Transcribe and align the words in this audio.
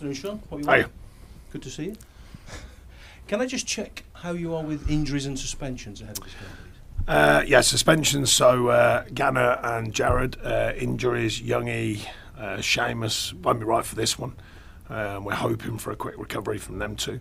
Afternoon, 0.00 0.14
Sean. 0.14 0.42
What 0.48 0.64
you 0.64 0.72
Hiya. 0.72 0.90
Good 1.52 1.60
to 1.60 1.70
see 1.70 1.84
you. 1.84 1.96
Can 3.26 3.42
I 3.42 3.44
just 3.44 3.66
check 3.66 4.04
how 4.14 4.32
you 4.32 4.54
are 4.54 4.62
with 4.62 4.88
injuries 4.88 5.26
and 5.26 5.38
suspensions 5.38 6.00
ahead 6.00 6.16
of 6.16 6.24
this 6.24 6.32
game? 6.32 6.72
Uh, 7.06 7.44
yeah, 7.46 7.60
suspensions. 7.60 8.32
So 8.32 8.68
uh, 8.68 9.04
Gana 9.12 9.60
and 9.62 9.92
Jarrad, 9.92 10.42
uh, 10.42 10.74
injuries. 10.74 11.42
Youngie, 11.42 12.06
uh, 12.38 12.56
Seamus 12.56 13.34
won't 13.34 13.60
be 13.60 13.66
right 13.66 13.84
for 13.84 13.94
this 13.94 14.18
one. 14.18 14.36
Um, 14.88 15.24
we're 15.24 15.34
hoping 15.34 15.76
for 15.76 15.90
a 15.90 15.96
quick 15.96 16.16
recovery 16.16 16.56
from 16.56 16.78
them 16.78 16.96
too. 16.96 17.20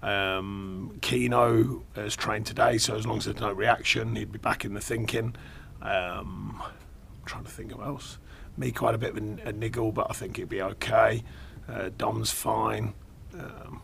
Um, 0.00 0.98
Keano 1.00 1.82
has 1.96 2.14
trained 2.14 2.46
today, 2.46 2.78
so 2.78 2.94
as 2.94 3.04
long 3.04 3.18
as 3.18 3.24
there's 3.24 3.40
no 3.40 3.52
reaction, 3.52 4.14
he'd 4.14 4.30
be 4.30 4.38
back 4.38 4.64
in 4.64 4.74
the 4.74 4.80
thinking. 4.80 5.34
Um, 5.80 6.62
I'm 6.62 7.26
trying 7.26 7.42
to 7.42 7.50
think 7.50 7.72
of 7.72 7.80
else. 7.80 8.18
Me 8.56 8.70
quite 8.70 8.94
a 8.94 8.98
bit 8.98 9.10
of 9.10 9.16
a, 9.16 9.48
a 9.48 9.52
niggle, 9.52 9.90
but 9.90 10.06
I 10.08 10.12
think 10.12 10.36
he'd 10.36 10.48
be 10.48 10.62
okay. 10.62 11.24
Uh, 11.68 11.90
Dom's 11.96 12.30
fine. 12.30 12.94
Um, 13.38 13.82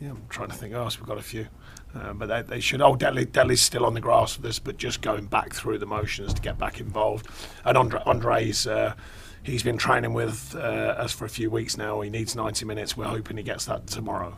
yeah, 0.00 0.10
I'm 0.10 0.22
trying 0.28 0.48
to 0.48 0.54
think 0.54 0.74
of 0.74 0.80
else. 0.80 0.98
We've 0.98 1.08
got 1.08 1.18
a 1.18 1.22
few. 1.22 1.46
Uh, 1.94 2.12
but 2.12 2.26
they, 2.26 2.42
they 2.42 2.60
should. 2.60 2.80
Oh, 2.82 2.94
Dele, 2.94 3.24
Dele's 3.24 3.60
still 3.62 3.84
on 3.84 3.94
the 3.94 4.00
grass 4.00 4.36
with 4.36 4.44
this, 4.44 4.58
but 4.58 4.76
just 4.76 5.00
going 5.00 5.26
back 5.26 5.54
through 5.54 5.78
the 5.78 5.86
motions 5.86 6.34
to 6.34 6.42
get 6.42 6.58
back 6.58 6.80
involved. 6.80 7.26
And 7.64 7.76
Andre, 7.76 8.00
Andre's, 8.04 8.66
uh, 8.66 8.94
he's 9.42 9.62
been 9.62 9.78
training 9.78 10.12
with 10.12 10.54
uh, 10.54 10.58
us 10.58 11.12
for 11.12 11.24
a 11.24 11.28
few 11.28 11.50
weeks 11.50 11.76
now. 11.76 12.00
He 12.00 12.10
needs 12.10 12.36
90 12.36 12.64
minutes. 12.66 12.96
We're 12.96 13.06
hoping 13.06 13.36
he 13.38 13.42
gets 13.42 13.64
that 13.66 13.86
tomorrow. 13.86 14.36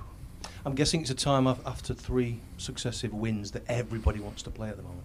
I'm 0.64 0.74
guessing 0.74 1.00
it's 1.00 1.10
a 1.10 1.14
time 1.14 1.46
af- 1.46 1.66
after 1.66 1.94
three 1.94 2.40
successive 2.58 3.12
wins 3.12 3.50
that 3.52 3.64
everybody 3.68 4.20
wants 4.20 4.42
to 4.42 4.50
play 4.50 4.68
at 4.68 4.76
the 4.76 4.82
moment. 4.82 5.04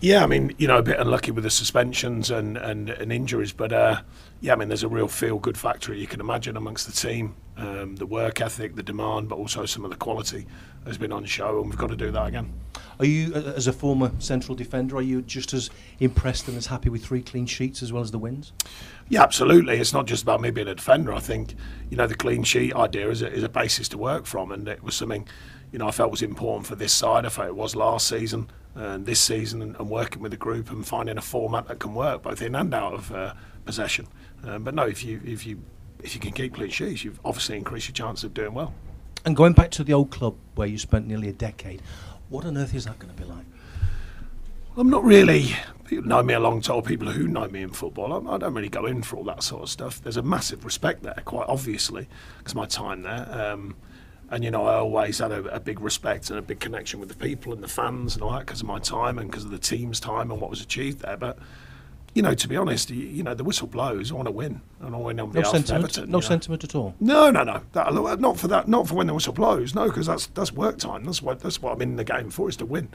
Yeah, 0.00 0.22
I 0.22 0.26
mean, 0.26 0.54
you 0.58 0.68
know, 0.68 0.78
a 0.78 0.82
bit 0.82 1.00
unlucky 1.00 1.32
with 1.32 1.42
the 1.42 1.50
suspensions 1.50 2.30
and, 2.30 2.56
and, 2.56 2.88
and 2.88 3.12
injuries, 3.12 3.52
but 3.52 3.72
uh, 3.72 4.00
yeah, 4.40 4.52
I 4.52 4.56
mean, 4.56 4.68
there's 4.68 4.84
a 4.84 4.88
real 4.88 5.08
feel 5.08 5.40
good 5.40 5.58
factor 5.58 5.92
you 5.92 6.06
can 6.06 6.20
imagine 6.20 6.56
amongst 6.56 6.86
the 6.86 6.92
team. 6.92 7.34
Um, 7.56 7.96
the 7.96 8.06
work 8.06 8.40
ethic, 8.40 8.76
the 8.76 8.84
demand, 8.84 9.28
but 9.28 9.34
also 9.34 9.66
some 9.66 9.84
of 9.84 9.90
the 9.90 9.96
quality 9.96 10.46
has 10.86 10.96
been 10.96 11.10
on 11.10 11.24
show, 11.24 11.58
and 11.60 11.68
we've 11.68 11.78
got 11.78 11.88
to 11.88 11.96
do 11.96 12.12
that 12.12 12.28
again. 12.28 12.52
Are 13.00 13.04
you, 13.04 13.34
as 13.34 13.66
a 13.66 13.72
former 13.72 14.12
central 14.20 14.54
defender, 14.54 14.96
are 14.98 15.02
you 15.02 15.20
just 15.22 15.52
as 15.52 15.68
impressed 15.98 16.46
and 16.46 16.56
as 16.56 16.66
happy 16.66 16.88
with 16.88 17.04
three 17.04 17.20
clean 17.20 17.46
sheets 17.46 17.82
as 17.82 17.92
well 17.92 18.02
as 18.02 18.12
the 18.12 18.18
wins? 18.18 18.52
Yeah, 19.08 19.24
absolutely. 19.24 19.78
It's 19.78 19.92
not 19.92 20.06
just 20.06 20.22
about 20.22 20.40
me 20.40 20.52
being 20.52 20.68
a 20.68 20.76
defender. 20.76 21.12
I 21.12 21.18
think, 21.18 21.56
you 21.90 21.96
know, 21.96 22.06
the 22.06 22.14
clean 22.14 22.44
sheet 22.44 22.72
idea 22.76 23.10
is 23.10 23.22
a, 23.22 23.32
is 23.32 23.42
a 23.42 23.48
basis 23.48 23.88
to 23.88 23.98
work 23.98 24.26
from, 24.26 24.52
and 24.52 24.68
it 24.68 24.84
was 24.84 24.94
something, 24.94 25.26
you 25.72 25.80
know, 25.80 25.88
I 25.88 25.90
felt 25.90 26.12
was 26.12 26.22
important 26.22 26.68
for 26.68 26.76
this 26.76 26.92
side. 26.92 27.26
I 27.26 27.30
felt 27.30 27.48
it 27.48 27.56
was 27.56 27.74
last 27.74 28.06
season 28.06 28.48
and 28.78 29.06
this 29.06 29.20
season, 29.20 29.62
and, 29.62 29.76
and 29.76 29.90
working 29.90 30.22
with 30.22 30.30
the 30.30 30.38
group 30.38 30.70
and 30.70 30.86
finding 30.86 31.18
a 31.18 31.22
format 31.22 31.66
that 31.68 31.78
can 31.78 31.94
work 31.94 32.22
both 32.22 32.40
in 32.42 32.54
and 32.54 32.72
out 32.72 32.94
of 32.94 33.12
uh, 33.12 33.34
possession. 33.64 34.06
Um, 34.44 34.64
but 34.64 34.74
no, 34.74 34.84
if 34.84 35.04
you 35.04 35.20
if 35.24 35.46
you 35.46 35.60
if 36.02 36.14
you 36.14 36.20
can 36.20 36.32
keep 36.32 36.54
clean 36.54 36.70
sheets, 36.70 37.04
you've 37.04 37.20
obviously 37.24 37.56
increased 37.56 37.88
your 37.88 37.94
chance 37.94 38.24
of 38.24 38.34
doing 38.34 38.54
well. 38.54 38.72
And 39.24 39.36
going 39.36 39.52
back 39.52 39.70
to 39.72 39.84
the 39.84 39.92
old 39.92 40.10
club 40.10 40.36
where 40.54 40.68
you 40.68 40.78
spent 40.78 41.06
nearly 41.06 41.28
a 41.28 41.32
decade, 41.32 41.82
what 42.28 42.44
on 42.44 42.56
earth 42.56 42.74
is 42.74 42.84
that 42.84 42.98
going 42.98 43.14
to 43.14 43.20
be 43.20 43.28
like? 43.28 43.44
I'm 44.76 44.90
not 44.90 45.02
really. 45.02 45.56
People 45.86 46.06
know 46.06 46.22
me 46.22 46.34
a 46.34 46.40
long 46.40 46.60
time. 46.60 46.82
People 46.82 47.10
who 47.10 47.26
know 47.26 47.48
me 47.48 47.62
in 47.62 47.70
football, 47.70 48.12
I'm, 48.12 48.28
I 48.28 48.38
don't 48.38 48.54
really 48.54 48.68
go 48.68 48.86
in 48.86 49.02
for 49.02 49.16
all 49.16 49.24
that 49.24 49.42
sort 49.42 49.64
of 49.64 49.68
stuff. 49.68 50.00
There's 50.00 50.18
a 50.18 50.22
massive 50.22 50.64
respect 50.64 51.02
there, 51.02 51.20
quite 51.24 51.48
obviously, 51.48 52.06
because 52.38 52.54
my 52.54 52.66
time 52.66 53.02
there. 53.02 53.26
Um, 53.30 53.74
and 54.30 54.44
you 54.44 54.50
know, 54.50 54.66
I 54.66 54.74
always 54.74 55.18
had 55.18 55.32
a, 55.32 55.44
a 55.54 55.60
big 55.60 55.80
respect 55.80 56.30
and 56.30 56.38
a 56.38 56.42
big 56.42 56.60
connection 56.60 57.00
with 57.00 57.08
the 57.08 57.14
people 57.14 57.52
and 57.52 57.62
the 57.62 57.68
fans 57.68 58.14
and 58.14 58.22
all 58.22 58.32
that 58.32 58.40
because 58.40 58.60
of 58.60 58.66
my 58.66 58.78
time 58.78 59.18
and 59.18 59.30
because 59.30 59.44
of 59.44 59.50
the 59.50 59.58
team's 59.58 60.00
time 60.00 60.30
and 60.30 60.40
what 60.40 60.50
was 60.50 60.60
achieved 60.60 61.00
there. 61.00 61.16
But 61.16 61.38
you 62.14 62.22
know, 62.22 62.34
to 62.34 62.48
be 62.48 62.56
honest, 62.56 62.90
you, 62.90 63.06
you 63.06 63.22
know, 63.22 63.34
the 63.34 63.44
whistle 63.44 63.66
blows. 63.66 64.10
I 64.10 64.14
want 64.14 64.26
to 64.26 64.32
win. 64.32 64.60
I 64.80 64.84
want 64.84 64.94
to 64.94 64.98
win 64.98 65.20
on 65.20 65.32
No 65.32 65.42
sentiment. 65.42 65.84
Everton. 65.84 66.10
no 66.10 66.18
you 66.18 66.22
know. 66.22 66.28
sentiment 66.28 66.64
at 66.64 66.74
all. 66.74 66.94
No, 67.00 67.30
no, 67.30 67.44
no. 67.44 67.62
That, 67.72 68.20
not 68.20 68.38
for 68.38 68.48
that. 68.48 68.68
Not 68.68 68.88
for 68.88 68.94
when 68.96 69.06
the 69.06 69.14
whistle 69.14 69.32
blows. 69.32 69.74
No, 69.74 69.86
because 69.86 70.06
that's 70.06 70.26
that's 70.28 70.52
work 70.52 70.78
time. 70.78 71.04
That's 71.04 71.22
what 71.22 71.40
that's 71.40 71.62
what 71.62 71.74
I'm 71.74 71.82
in 71.82 71.96
the 71.96 72.04
game 72.04 72.30
for 72.30 72.48
is 72.48 72.56
to 72.56 72.66
win. 72.66 72.88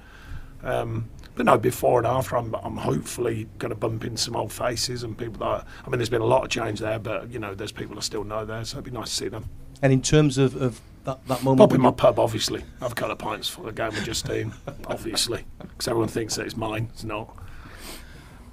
Um, 0.63 1.09
but 1.35 1.45
no, 1.45 1.57
before 1.57 1.97
and 1.97 2.07
after, 2.07 2.37
I'm, 2.37 2.53
I'm 2.55 2.77
hopefully 2.77 3.47
going 3.57 3.69
to 3.69 3.75
bump 3.75 4.05
into 4.05 4.21
some 4.21 4.35
old 4.35 4.51
faces 4.51 5.03
and 5.03 5.17
people 5.17 5.39
that. 5.39 5.65
I 5.85 5.89
mean, 5.89 5.99
there's 5.99 6.09
been 6.09 6.21
a 6.21 6.25
lot 6.25 6.43
of 6.43 6.49
change 6.49 6.79
there, 6.79 6.99
but 6.99 7.31
you 7.31 7.39
know, 7.39 7.55
there's 7.55 7.71
people 7.71 7.97
I 7.97 8.01
still 8.01 8.23
know 8.23 8.45
there, 8.45 8.63
so 8.65 8.77
it'd 8.77 8.85
be 8.85 8.91
nice 8.91 9.09
to 9.09 9.15
see 9.15 9.27
them. 9.29 9.49
And 9.81 9.91
in 9.91 10.01
terms 10.01 10.37
of, 10.37 10.61
of 10.61 10.79
that, 11.05 11.25
that 11.27 11.43
moment, 11.43 11.59
Pop 11.59 11.73
in 11.73 11.81
my 11.81 11.91
pub, 11.91 12.19
obviously. 12.19 12.63
I've 12.81 12.95
got 12.95 13.11
a 13.11 13.15
pints 13.15 13.49
for 13.49 13.63
the 13.63 13.71
game 13.71 13.89
with 13.89 14.05
Justine, 14.05 14.53
obviously, 14.87 15.45
because 15.59 15.87
everyone 15.87 16.09
thinks 16.09 16.35
that 16.35 16.45
it's 16.45 16.55
mine. 16.57 16.89
It's 16.93 17.03
not. 17.03 17.35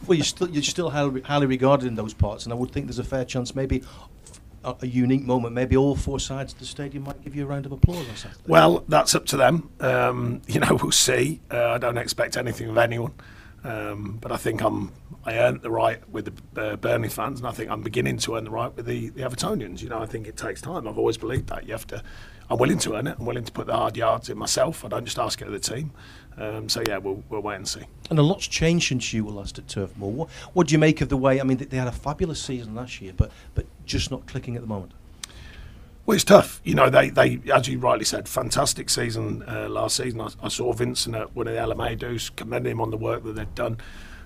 well, 0.06 0.16
you're 0.16 0.24
still 0.24 0.50
you're 0.50 0.62
still 0.62 0.90
highly, 0.90 1.20
highly 1.22 1.46
regarded 1.46 1.86
in 1.86 1.94
those 1.94 2.14
parts, 2.14 2.44
and 2.44 2.52
I 2.52 2.56
would 2.56 2.72
think 2.72 2.86
there's 2.86 2.98
a 2.98 3.04
fair 3.04 3.24
chance, 3.24 3.54
maybe 3.54 3.82
a, 4.64 4.74
a 4.82 4.86
unique 4.86 5.22
moment, 5.22 5.54
maybe 5.54 5.76
all 5.76 5.96
four 5.96 6.20
sides 6.20 6.52
of 6.52 6.58
the 6.58 6.66
stadium 6.66 7.04
might 7.04 7.22
give 7.22 7.34
you 7.34 7.44
a 7.44 7.46
round 7.46 7.66
of 7.66 7.72
applause 7.72 8.08
on 8.08 8.16
Saturday. 8.16 8.42
Well, 8.46 8.84
that's 8.88 9.14
up 9.14 9.26
to 9.26 9.36
them. 9.36 9.70
Um, 9.80 10.42
you 10.46 10.60
know, 10.60 10.78
we'll 10.82 10.92
see. 10.92 11.40
Uh, 11.50 11.70
I 11.70 11.78
don't 11.78 11.98
expect 11.98 12.36
anything 12.36 12.68
of 12.68 12.78
anyone, 12.78 13.12
um, 13.64 14.18
but 14.20 14.32
I 14.32 14.36
think 14.36 14.62
I'm. 14.62 14.92
I 15.22 15.36
earned 15.36 15.60
the 15.60 15.70
right 15.70 16.00
with 16.08 16.34
the 16.54 16.62
uh, 16.62 16.76
Burnley 16.76 17.10
fans, 17.10 17.40
and 17.40 17.46
I 17.46 17.52
think 17.52 17.70
I'm 17.70 17.82
beginning 17.82 18.16
to 18.18 18.36
earn 18.36 18.44
the 18.44 18.50
right 18.50 18.74
with 18.74 18.86
the, 18.86 19.10
the 19.10 19.20
Evertonians. 19.20 19.82
You 19.82 19.90
know, 19.90 19.98
I 19.98 20.06
think 20.06 20.26
it 20.26 20.36
takes 20.38 20.62
time. 20.62 20.88
I've 20.88 20.96
always 20.96 21.18
believed 21.18 21.48
that 21.48 21.66
you 21.66 21.72
have 21.72 21.86
to. 21.88 22.02
I'm 22.50 22.58
willing 22.58 22.78
to 22.78 22.96
earn 22.96 23.06
it. 23.06 23.16
I'm 23.18 23.26
willing 23.26 23.44
to 23.44 23.52
put 23.52 23.66
the 23.66 23.76
hard 23.76 23.96
yards 23.96 24.28
in 24.28 24.36
myself. 24.36 24.84
I 24.84 24.88
don't 24.88 25.04
just 25.04 25.18
ask 25.18 25.40
it 25.40 25.46
of 25.46 25.52
the 25.52 25.60
team. 25.60 25.92
Um, 26.36 26.68
so 26.68 26.82
yeah, 26.88 26.98
we'll, 26.98 27.22
we'll 27.28 27.42
wait 27.42 27.56
and 27.56 27.68
see. 27.68 27.82
And 28.08 28.18
a 28.18 28.22
lot's 28.22 28.46
changed 28.46 28.88
since 28.88 29.12
you 29.12 29.24
were 29.24 29.32
last 29.32 29.58
at 29.58 29.68
Turf 29.68 29.96
Moor. 29.96 30.10
What, 30.10 30.30
what 30.52 30.66
do 30.66 30.72
you 30.72 30.78
make 30.78 31.00
of 31.00 31.08
the 31.08 31.16
way? 31.16 31.40
I 31.40 31.44
mean, 31.44 31.58
they, 31.58 31.76
had 31.76 31.86
a 31.86 31.92
fabulous 31.92 32.42
season 32.42 32.74
last 32.74 33.00
year, 33.00 33.12
but 33.16 33.30
but 33.54 33.66
just 33.84 34.10
not 34.10 34.26
clicking 34.26 34.56
at 34.56 34.62
the 34.62 34.68
moment. 34.68 34.92
Well, 36.06 36.14
it's 36.14 36.24
tough. 36.24 36.60
You 36.64 36.74
know, 36.74 36.90
they, 36.90 37.10
they 37.10 37.40
as 37.52 37.68
you 37.68 37.78
rightly 37.78 38.04
said, 38.04 38.28
fantastic 38.28 38.90
season 38.90 39.44
uh, 39.46 39.68
last 39.68 39.96
season. 39.96 40.20
I, 40.20 40.28
I 40.42 40.48
saw 40.48 40.72
Vincent 40.72 41.14
at 41.14 41.36
one 41.36 41.46
of 41.46 41.54
the 41.54 41.60
LMA 41.60 42.36
commending 42.36 42.72
him 42.72 42.80
on 42.80 42.90
the 42.90 42.96
work 42.96 43.22
that 43.24 43.34
they've 43.34 43.54
done. 43.54 43.78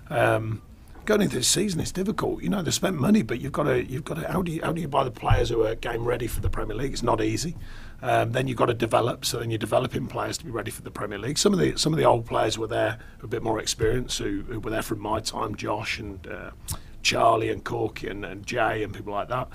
Um, 0.09 0.63
going 1.07 1.23
into 1.23 1.37
this 1.37 1.49
season, 1.49 1.81
it's 1.81 1.93
difficult. 1.93 2.43
You 2.43 2.49
know, 2.49 2.63
they 2.63 2.71
spent 2.71 2.97
money, 2.97 3.23
but 3.23 3.41
you've 3.41 3.53
got 3.53 3.65
to, 3.65 3.85
you've 3.85 4.05
got 4.05 4.15
to. 4.15 4.31
How 4.31 4.43
do 4.43 4.53
you, 4.53 4.63
how 4.63 4.73
do 4.73 4.81
you 4.81 4.89
buy 4.89 5.05
the 5.05 5.11
players 5.11 5.51
who 5.51 5.65
are 5.65 5.75
game 5.75 6.05
ready 6.05 6.27
for 6.27 6.41
the 6.41 6.51
Premier 6.51 6.77
League? 6.77 6.93
It's 6.93 7.03
not 7.03 7.21
easy. 7.21 7.57
Um, 8.03 8.33
then 8.33 8.49
you've 8.49 8.59
got 8.59 8.67
to 8.67 8.75
develop. 8.75 9.25
So 9.25 9.39
then 9.39 9.51
you're 9.51 9.59
developing 9.59 10.07
players 10.07 10.37
to 10.39 10.45
be 10.45 10.51
ready 10.51 10.71
for 10.71 10.83
the 10.83 10.91
Premier 10.91 11.19
League. 11.19 11.39
Some 11.39 11.53
of 11.53 11.59
the 11.59 11.77
some 11.77 11.93
of 11.93 11.99
the 11.99 12.05
old 12.05 12.27
players 12.27 12.59
were 12.59 12.67
there, 12.67 12.99
a 13.23 13.27
bit 13.27 13.43
more 13.43 13.61
experienced, 13.61 14.19
who, 14.19 14.43
who 14.43 14.61
were 14.61 14.71
there 14.71 14.83
from 14.83 15.01
my 15.01 15.21
time, 15.21 15.55
Josh 15.55 15.99
and 15.99 16.27
uh, 16.27 16.51
Charlie 17.03 17.51
and 17.51 17.65
Corky 17.65 18.09
and, 18.09 18.25
and 18.25 18.47
Jay 18.47 18.83
and 18.83 18.93
people 18.93 19.13
like 19.13 19.29
that. 19.29 19.49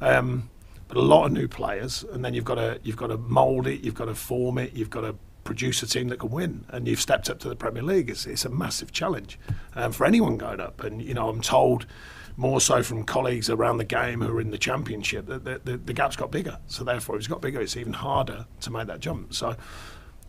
Um, 0.00 0.50
but 0.88 0.96
a 0.96 1.00
lot 1.00 1.26
of 1.26 1.32
new 1.32 1.48
players, 1.48 2.04
and 2.12 2.24
then 2.24 2.34
you've 2.34 2.44
got 2.44 2.56
to 2.56 2.78
you've 2.82 2.96
got 2.96 3.08
to 3.08 3.16
mould 3.16 3.66
it, 3.66 3.80
you've 3.80 3.94
got 3.94 4.06
to 4.06 4.14
form 4.14 4.58
it, 4.58 4.74
you've 4.74 4.90
got 4.90 5.02
to 5.02 5.14
produce 5.44 5.82
a 5.82 5.86
team 5.86 6.08
that 6.08 6.18
can 6.18 6.30
win, 6.30 6.64
and 6.70 6.88
you've 6.88 7.00
stepped 7.00 7.30
up 7.30 7.38
to 7.40 7.48
the 7.48 7.56
Premier 7.56 7.82
League. 7.82 8.10
It's, 8.10 8.26
it's 8.26 8.44
a 8.44 8.50
massive 8.50 8.92
challenge 8.92 9.38
um, 9.74 9.92
for 9.92 10.06
anyone 10.06 10.36
going 10.36 10.60
up, 10.60 10.82
and 10.82 11.02
you 11.02 11.14
know 11.14 11.28
I'm 11.28 11.40
told 11.40 11.86
more 12.36 12.60
so 12.60 12.82
from 12.82 13.04
colleagues 13.04 13.48
around 13.48 13.76
the 13.76 13.84
game 13.84 14.20
who 14.20 14.36
are 14.36 14.40
in 14.40 14.50
the 14.50 14.58
Championship 14.58 15.26
that 15.26 15.44
the, 15.44 15.60
the, 15.62 15.76
the 15.76 15.92
gap's 15.92 16.16
got 16.16 16.32
bigger. 16.32 16.58
So 16.66 16.82
therefore, 16.82 17.16
it's 17.16 17.28
got 17.28 17.40
bigger, 17.40 17.60
it's 17.60 17.76
even 17.76 17.92
harder 17.92 18.46
to 18.60 18.70
make 18.70 18.86
that 18.88 19.00
jump. 19.00 19.34
So. 19.34 19.56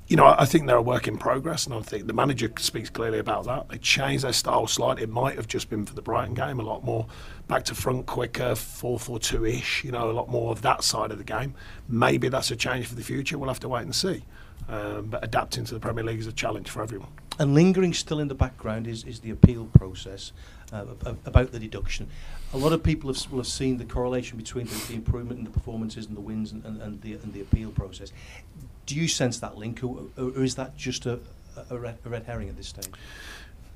You 0.07 0.15
know, 0.17 0.25
I 0.25 0.43
I 0.43 0.45
think 0.45 0.67
they're 0.67 0.75
a 0.75 0.83
work 0.83 1.07
in 1.07 1.17
progress, 1.17 1.65
and 1.65 1.73
I 1.73 1.79
think 1.79 2.05
the 2.05 2.13
manager 2.13 2.51
speaks 2.59 2.91
clearly 2.91 3.17
about 3.17 3.45
that. 3.45 3.69
They 3.69 3.79
changed 3.79 4.23
their 4.23 4.33
style 4.33 4.67
slightly. 4.67 5.01
It 5.01 5.09
might 5.09 5.35
have 5.35 5.47
just 5.47 5.67
been 5.67 5.83
for 5.83 5.95
the 5.95 6.03
Brighton 6.03 6.35
game, 6.35 6.59
a 6.59 6.63
lot 6.63 6.83
more 6.83 7.07
back 7.47 7.63
to 7.65 7.75
front, 7.75 8.05
quicker, 8.05 8.55
4 8.55 8.99
4 8.99 9.19
2 9.19 9.45
ish, 9.45 9.83
you 9.83 9.91
know, 9.91 10.09
a 10.09 10.13
lot 10.13 10.29
more 10.29 10.51
of 10.51 10.61
that 10.61 10.83
side 10.83 11.11
of 11.11 11.17
the 11.17 11.23
game. 11.23 11.55
Maybe 11.87 12.29
that's 12.29 12.51
a 12.51 12.55
change 12.55 12.87
for 12.87 12.95
the 12.95 13.03
future. 13.03 13.37
We'll 13.37 13.49
have 13.49 13.59
to 13.61 13.69
wait 13.69 13.81
and 13.81 13.95
see. 13.95 14.23
Um, 14.67 15.07
but 15.07 15.23
adapting 15.23 15.63
to 15.65 15.75
the 15.75 15.79
Premier 15.79 16.03
League 16.03 16.19
is 16.19 16.25
a 16.25 16.33
challenge 16.33 16.69
for 16.69 16.81
everyone. 16.81 17.09
And 17.37 17.53
lingering 17.53 17.93
still 17.93 18.19
in 18.19 18.29
the 18.29 18.35
background 18.35 18.87
is, 18.87 19.03
is 19.03 19.19
the 19.19 19.29
appeal 19.29 19.65
process 19.77 20.31
uh, 20.73 20.85
ab- 21.05 21.19
about 21.25 21.51
the 21.51 21.59
deduction. 21.59 22.09
A 22.53 22.57
lot 22.57 22.73
of 22.73 22.81
people 22.81 23.13
have, 23.13 23.31
will 23.31 23.39
have 23.39 23.47
seen 23.47 23.77
the 23.77 23.85
correlation 23.85 24.37
between 24.37 24.65
the, 24.65 24.75
the 24.87 24.95
improvement 24.95 25.37
in 25.37 25.45
the 25.45 25.51
performances 25.51 26.07
and 26.07 26.17
the 26.17 26.21
wins 26.21 26.51
and, 26.51 26.65
and, 26.65 26.81
and, 26.81 27.01
the, 27.01 27.13
and 27.13 27.33
the 27.33 27.41
appeal 27.41 27.69
process. 27.71 28.11
Do 28.87 28.95
you 28.95 29.07
sense 29.07 29.39
that 29.39 29.57
link, 29.57 29.83
or, 29.83 30.07
or 30.17 30.29
or 30.29 30.43
is 30.43 30.55
that 30.55 30.77
just 30.77 31.05
a, 31.05 31.19
a, 31.69 31.77
red, 31.77 31.97
a 32.05 32.09
red 32.09 32.23
herring 32.23 32.49
at 32.49 32.57
this 32.57 32.67
stage? 32.67 32.87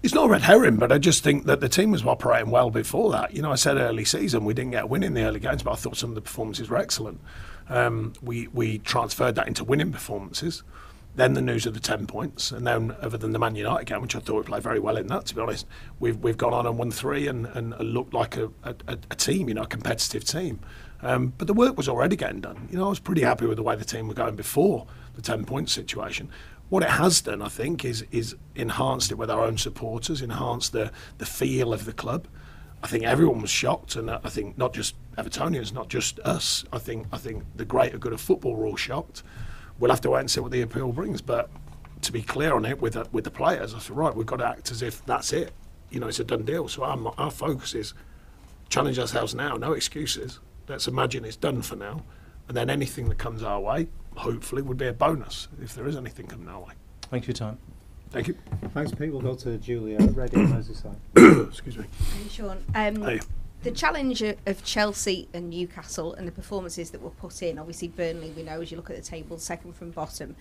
It's 0.02 0.14
not 0.14 0.28
a 0.28 0.30
red 0.30 0.44
herring, 0.44 0.78
but 0.78 0.92
I 0.92 0.98
just 0.98 1.24
think 1.24 1.46
that 1.46 1.60
the 1.60 1.68
team 1.68 1.92
was 1.92 2.06
operating 2.06 2.52
well 2.52 2.70
before 2.70 3.12
that. 3.12 3.36
You 3.36 3.42
know, 3.42 3.52
I 3.52 3.56
said 3.56 3.78
early 3.78 4.06
season 4.06 4.46
we 4.46 4.54
didn't 4.54 4.72
get 4.72 4.84
a 4.84 4.88
win 4.88 5.04
in 5.04 5.14
the 5.14 5.24
early 5.24 5.42
games, 5.42 5.62
but 5.62 5.72
I 5.72 5.76
thought 5.76 5.98
some 5.98 6.10
of 6.10 6.16
the 6.16 6.22
performances 6.22 6.70
were 6.70 6.78
excellent. 6.78 7.20
Um, 7.70 8.14
we 8.22 8.48
we 8.48 8.80
transferred 8.80 9.36
that 9.36 9.48
into 9.48 9.64
winning 9.64 9.92
performances. 9.92 10.64
Then 11.16 11.34
the 11.34 11.42
news 11.42 11.66
of 11.66 11.74
the 11.74 11.80
ten 11.80 12.08
points, 12.08 12.52
and 12.52 12.66
then 12.66 12.96
other 13.02 13.18
than 13.18 13.32
the 13.32 13.40
Man 13.40 13.56
United 13.56 13.86
game, 13.86 14.02
which 14.02 14.16
I 14.16 14.20
thought 14.20 14.38
we 14.38 14.44
played 14.44 14.64
very 14.64 14.80
well 14.80 14.96
in 14.96 15.08
that, 15.08 15.26
to 15.26 15.36
be 15.36 15.42
honest, 15.42 15.66
we've 16.00 16.18
we've 16.18 16.38
gone 16.38 16.54
on 16.54 16.66
and 16.66 16.78
won 16.78 16.92
three 16.92 17.28
and, 17.28 17.46
and 17.48 17.78
looked 17.80 18.14
like 18.14 18.38
a, 18.38 18.52
a, 18.64 18.76
a 18.88 19.16
team, 19.16 19.50
you 19.50 19.56
know, 19.56 19.64
a 19.64 19.68
competitive 19.68 20.24
team. 20.24 20.60
Um, 21.02 21.34
but 21.38 21.48
the 21.48 21.54
work 21.54 21.78
was 21.78 21.90
already 21.90 22.16
getting 22.16 22.42
done. 22.42 22.68
You 22.72 22.78
know, 22.78 22.86
I 22.86 22.90
was 22.90 23.00
pretty 23.00 23.22
happy 23.22 23.46
with 23.46 23.58
the 23.58 23.64
way 23.64 23.76
the 23.76 23.86
team 23.86 24.08
were 24.08 24.14
going 24.14 24.36
before 24.36 24.88
the 25.16 25.22
ten 25.22 25.46
point 25.46 25.70
situation. 25.70 26.30
What 26.70 26.84
it 26.84 26.92
has 26.92 27.22
done, 27.22 27.42
I 27.42 27.50
think, 27.50 27.84
is 27.84 28.06
is 28.12 28.36
enhanced 28.56 29.12
it 29.12 29.16
with 29.16 29.32
our 29.32 29.42
own 29.42 29.58
supporters, 29.58 30.22
enhanced 30.22 30.72
the 30.72 30.92
the 31.18 31.26
feel 31.26 31.74
of 31.74 31.86
the 31.86 31.94
club. 31.94 32.28
I 32.82 32.88
think 32.88 33.04
everyone 33.04 33.42
was 33.42 33.50
shocked, 33.50 33.96
and 33.96 34.10
uh, 34.10 34.20
I 34.24 34.30
think 34.30 34.58
not 34.58 34.74
just 34.74 34.96
Evertonians, 35.18 35.74
not 35.74 35.90
just 35.90 36.20
us. 36.20 36.64
I 36.72 36.80
think 36.80 37.08
I 37.12 37.18
think 37.18 37.44
the 37.56 37.66
greater 37.66 37.98
good 37.98 38.14
of 38.14 38.22
football 38.22 38.56
were 38.56 38.66
all 38.66 38.78
shocked. 38.78 39.24
We'll 39.80 39.92
have 39.92 40.02
to 40.02 40.10
wait 40.12 40.22
and 40.22 40.32
see 40.32 40.40
what 40.40 40.52
the 40.52 40.62
appeal 40.62 40.92
brings, 40.92 41.22
but 41.22 41.50
to 42.02 42.12
be 42.12 42.22
clear 42.22 42.54
on 42.54 42.66
it 42.66 42.82
with 42.82 42.94
the, 42.94 43.08
with 43.12 43.24
the 43.24 43.32
players, 43.32 43.74
I 43.74 43.80
said 43.80 43.96
right, 43.96 44.16
we've 44.16 44.26
got 44.26 44.38
to 44.38 44.48
act 44.48 44.72
as 44.72 44.82
if 44.82 45.06
that's 45.06 45.34
it. 45.34 45.52
You 45.90 46.00
know, 46.00 46.08
it's 46.08 46.20
a 46.20 46.24
done 46.24 46.44
deal. 46.44 46.68
So 46.68 46.84
our, 46.84 47.14
our 47.18 47.32
focus 47.32 47.74
is 47.74 47.94
challenge 48.70 49.00
ourselves 49.00 49.36
now, 49.36 49.56
no 49.56 49.74
excuses. 49.74 50.40
Let's 50.68 50.88
imagine 50.88 51.26
it's 51.26 51.36
done 51.36 51.62
for 51.62 51.76
now, 51.76 52.04
and 52.48 52.56
then 52.56 52.70
anything 52.70 53.10
that 53.10 53.18
comes 53.18 53.44
our 53.44 53.60
way, 53.60 53.88
hopefully, 54.16 54.62
would 54.62 54.78
be 54.78 54.88
a 54.88 54.94
bonus 54.94 55.48
if 55.62 55.74
there 55.74 55.88
is 55.88 55.96
anything 55.96 56.28
coming 56.28 56.48
our 56.48 56.60
way. 56.60 56.74
Thank 57.04 57.28
you 57.28 57.34
for 57.34 57.44
your 57.44 57.52
time. 57.52 57.79
Thank 58.12 58.28
you. 58.28 58.36
Thanks, 58.74 58.92
Pete. 58.92 59.12
We'll 59.12 59.22
go 59.22 59.36
to 59.36 59.58
Julia 59.58 59.98
at 60.02 60.16
Radio 60.16 60.40
Merseyside. 60.46 60.96
Excuse 61.50 61.78
me. 61.78 61.86
Hey, 62.22 62.30
Sean. 62.30 62.64
Um, 62.76 63.02
Hey. 63.04 63.20
The 63.62 63.72
challenge 63.72 64.22
of 64.22 64.64
Chelsea 64.64 65.28
and 65.34 65.50
Newcastle 65.50 66.14
and 66.14 66.26
the 66.26 66.32
performances 66.32 66.92
that 66.92 67.02
were 67.02 67.10
put 67.10 67.42
in, 67.42 67.60
obviously 67.60 67.90
Burnley, 67.90 68.32
we 68.32 68.42
know 68.44 68.62
as 68.62 68.72
you 68.72 68.78
look 68.78 68.90
at 68.90 68.96
the 68.96 69.02
table, 69.02 69.38
second 69.38 69.74
from 69.76 69.92
bottom. 69.92 70.38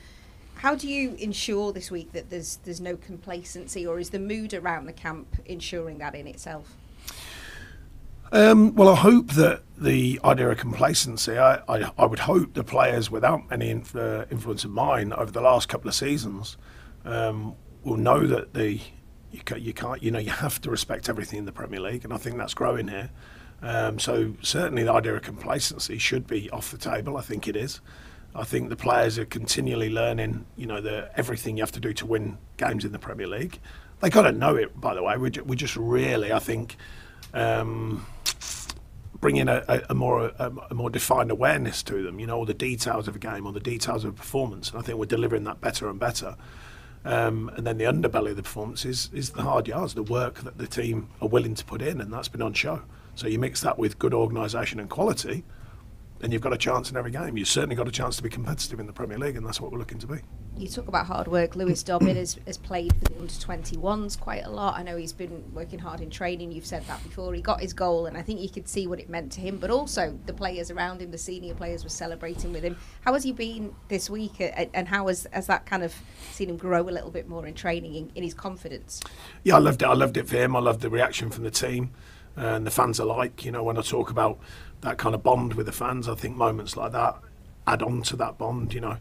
How 0.54 0.76
do 0.76 0.88
you 0.88 1.14
ensure 1.14 1.72
this 1.72 1.90
week 1.90 2.12
that 2.12 2.30
there's 2.30 2.58
there's 2.64 2.80
no 2.80 2.96
complacency, 2.96 3.84
or 3.84 3.98
is 3.98 4.10
the 4.10 4.20
mood 4.20 4.54
around 4.54 4.86
the 4.86 4.92
camp 4.92 5.36
ensuring 5.46 5.98
that 5.98 6.14
in 6.14 6.28
itself? 6.28 6.76
Um, 8.30 8.74
well, 8.76 8.88
I 8.88 8.94
hope 8.96 9.30
that 9.32 9.62
the 9.76 10.20
idea 10.22 10.50
of 10.50 10.58
complacency, 10.58 11.38
I, 11.38 11.56
I, 11.68 11.90
I 11.98 12.06
would 12.06 12.18
hope 12.20 12.54
the 12.54 12.62
players, 12.62 13.10
without 13.10 13.42
any 13.50 13.70
inf- 13.70 13.96
uh, 13.96 14.26
influence 14.30 14.64
of 14.64 14.70
mine 14.70 15.12
over 15.12 15.32
the 15.32 15.40
last 15.40 15.68
couple 15.68 15.88
of 15.88 15.94
seasons, 15.94 16.56
um, 17.04 17.54
will 17.84 17.96
know 17.96 18.26
that 18.26 18.54
the 18.54 18.80
you, 19.30 19.40
ca- 19.44 19.56
you 19.56 19.72
can't, 19.72 20.02
you 20.02 20.10
know, 20.10 20.18
you 20.18 20.30
have 20.30 20.60
to 20.62 20.70
respect 20.70 21.08
everything 21.08 21.40
in 21.40 21.44
the 21.44 21.52
Premier 21.52 21.80
League, 21.80 22.04
and 22.04 22.12
I 22.12 22.16
think 22.16 22.36
that's 22.38 22.54
growing 22.54 22.88
here. 22.88 23.10
Um, 23.60 23.98
so 23.98 24.34
certainly 24.40 24.84
the 24.84 24.92
idea 24.92 25.14
of 25.14 25.22
complacency 25.22 25.98
should 25.98 26.26
be 26.26 26.48
off 26.50 26.70
the 26.70 26.78
table. 26.78 27.16
I 27.16 27.22
think 27.22 27.48
it 27.48 27.56
is. 27.56 27.80
I 28.34 28.44
think 28.44 28.68
the 28.68 28.76
players 28.76 29.18
are 29.18 29.24
continually 29.24 29.90
learning, 29.90 30.46
you 30.56 30.66
know, 30.66 30.80
the 30.80 31.10
everything 31.16 31.56
you 31.56 31.62
have 31.62 31.72
to 31.72 31.80
do 31.80 31.92
to 31.94 32.06
win 32.06 32.38
games 32.56 32.84
in 32.84 32.92
the 32.92 32.98
Premier 32.98 33.26
League. 33.26 33.58
They 34.00 34.10
got 34.10 34.22
to 34.22 34.32
know 34.32 34.54
it, 34.54 34.80
by 34.80 34.94
the 34.94 35.02
way. 35.02 35.16
We, 35.16 35.30
we 35.44 35.56
just 35.56 35.74
really, 35.76 36.32
I 36.32 36.38
think, 36.38 36.76
um, 37.34 38.06
bring 39.20 39.36
in 39.36 39.48
a, 39.48 39.64
a, 39.66 39.82
a 39.90 39.94
more 39.94 40.26
a, 40.38 40.52
a 40.70 40.74
more 40.74 40.90
defined 40.90 41.30
awareness 41.30 41.82
to 41.84 42.02
them. 42.02 42.20
You 42.20 42.26
know, 42.28 42.36
all 42.36 42.46
the 42.46 42.54
details 42.54 43.08
of 43.08 43.16
a 43.16 43.18
game, 43.18 43.44
all 43.46 43.52
the 43.52 43.60
details 43.60 44.04
of 44.04 44.10
a 44.10 44.16
performance, 44.16 44.70
and 44.70 44.78
I 44.78 44.82
think 44.82 44.98
we're 44.98 45.06
delivering 45.06 45.44
that 45.44 45.60
better 45.60 45.88
and 45.88 45.98
better. 45.98 46.36
Um, 47.04 47.50
and 47.56 47.66
then 47.66 47.78
the 47.78 47.84
underbelly 47.84 48.30
of 48.30 48.36
the 48.36 48.42
performance 48.42 48.84
is, 48.84 49.10
is 49.12 49.30
the 49.30 49.42
hard 49.42 49.68
yards, 49.68 49.94
the 49.94 50.02
work 50.02 50.40
that 50.40 50.58
the 50.58 50.66
team 50.66 51.08
are 51.22 51.28
willing 51.28 51.54
to 51.54 51.64
put 51.64 51.80
in, 51.80 52.00
and 52.00 52.12
that's 52.12 52.28
been 52.28 52.42
on 52.42 52.52
show. 52.52 52.82
So 53.14 53.26
you 53.26 53.38
mix 53.38 53.60
that 53.62 53.78
with 53.78 53.98
good 53.98 54.14
organisation 54.14 54.78
and 54.78 54.90
quality, 54.90 55.44
then 56.18 56.32
you've 56.32 56.42
got 56.42 56.52
a 56.52 56.58
chance 56.58 56.90
in 56.90 56.96
every 56.96 57.10
game. 57.10 57.36
You've 57.36 57.48
certainly 57.48 57.76
got 57.76 57.86
a 57.86 57.92
chance 57.92 58.16
to 58.16 58.22
be 58.22 58.28
competitive 58.28 58.80
in 58.80 58.86
the 58.86 58.92
Premier 58.92 59.18
League, 59.18 59.36
and 59.36 59.46
that's 59.46 59.60
what 59.60 59.70
we're 59.70 59.78
looking 59.78 59.98
to 59.98 60.06
be. 60.06 60.18
You 60.56 60.66
talk 60.66 60.88
about 60.88 61.06
hard 61.06 61.28
work. 61.28 61.54
Lewis 61.54 61.84
Dobbin 61.84 62.16
has, 62.16 62.36
has 62.44 62.58
played 62.58 62.92
for 62.94 63.04
the 63.04 63.20
under 63.20 63.32
21s 63.32 64.18
quite 64.18 64.44
a 64.44 64.50
lot. 64.50 64.76
I 64.76 64.82
know 64.82 64.96
he's 64.96 65.12
been 65.12 65.44
working 65.54 65.78
hard 65.78 66.00
in 66.00 66.10
training. 66.10 66.50
You've 66.50 66.66
said 66.66 66.84
that 66.86 67.00
before. 67.04 67.32
He 67.32 67.40
got 67.40 67.60
his 67.60 67.72
goal, 67.72 68.06
and 68.06 68.16
I 68.16 68.22
think 68.22 68.40
you 68.40 68.48
could 68.48 68.66
see 68.66 68.88
what 68.88 68.98
it 68.98 69.08
meant 69.08 69.30
to 69.32 69.40
him. 69.40 69.58
But 69.58 69.70
also, 69.70 70.18
the 70.26 70.32
players 70.32 70.72
around 70.72 71.00
him, 71.00 71.12
the 71.12 71.18
senior 71.18 71.54
players, 71.54 71.84
were 71.84 71.90
celebrating 71.90 72.52
with 72.52 72.64
him. 72.64 72.76
How 73.02 73.14
has 73.14 73.22
he 73.22 73.30
been 73.30 73.72
this 73.86 74.10
week, 74.10 74.40
and 74.40 74.88
how 74.88 75.06
has, 75.06 75.28
has 75.32 75.46
that 75.46 75.66
kind 75.66 75.84
of 75.84 75.94
seen 76.32 76.50
him 76.50 76.56
grow 76.56 76.88
a 76.88 76.90
little 76.90 77.10
bit 77.12 77.28
more 77.28 77.46
in 77.46 77.54
training, 77.54 77.94
in, 77.94 78.10
in 78.16 78.24
his 78.24 78.34
confidence? 78.34 79.00
Yeah, 79.44 79.54
I 79.54 79.58
loved 79.60 79.82
it. 79.82 79.86
I 79.86 79.94
loved 79.94 80.16
it 80.16 80.26
for 80.26 80.36
him. 80.36 80.56
I 80.56 80.60
loved 80.60 80.80
the 80.80 80.90
reaction 80.90 81.30
from 81.30 81.44
the 81.44 81.52
team 81.52 81.92
and 82.38 82.66
the 82.66 82.70
fans 82.70 82.98
alike. 82.98 83.44
You 83.44 83.52
know, 83.52 83.62
when 83.62 83.76
I 83.76 83.82
talk 83.82 84.10
about 84.10 84.38
that 84.82 84.98
kind 84.98 85.14
of 85.14 85.22
bond 85.22 85.54
with 85.54 85.66
the 85.66 85.72
fans, 85.72 86.08
I 86.08 86.14
think 86.14 86.36
moments 86.36 86.76
like 86.76 86.92
that 86.92 87.16
add 87.66 87.82
on 87.82 88.02
to 88.02 88.16
that 88.16 88.38
bond. 88.38 88.74
You 88.74 88.80
know, 88.80 88.96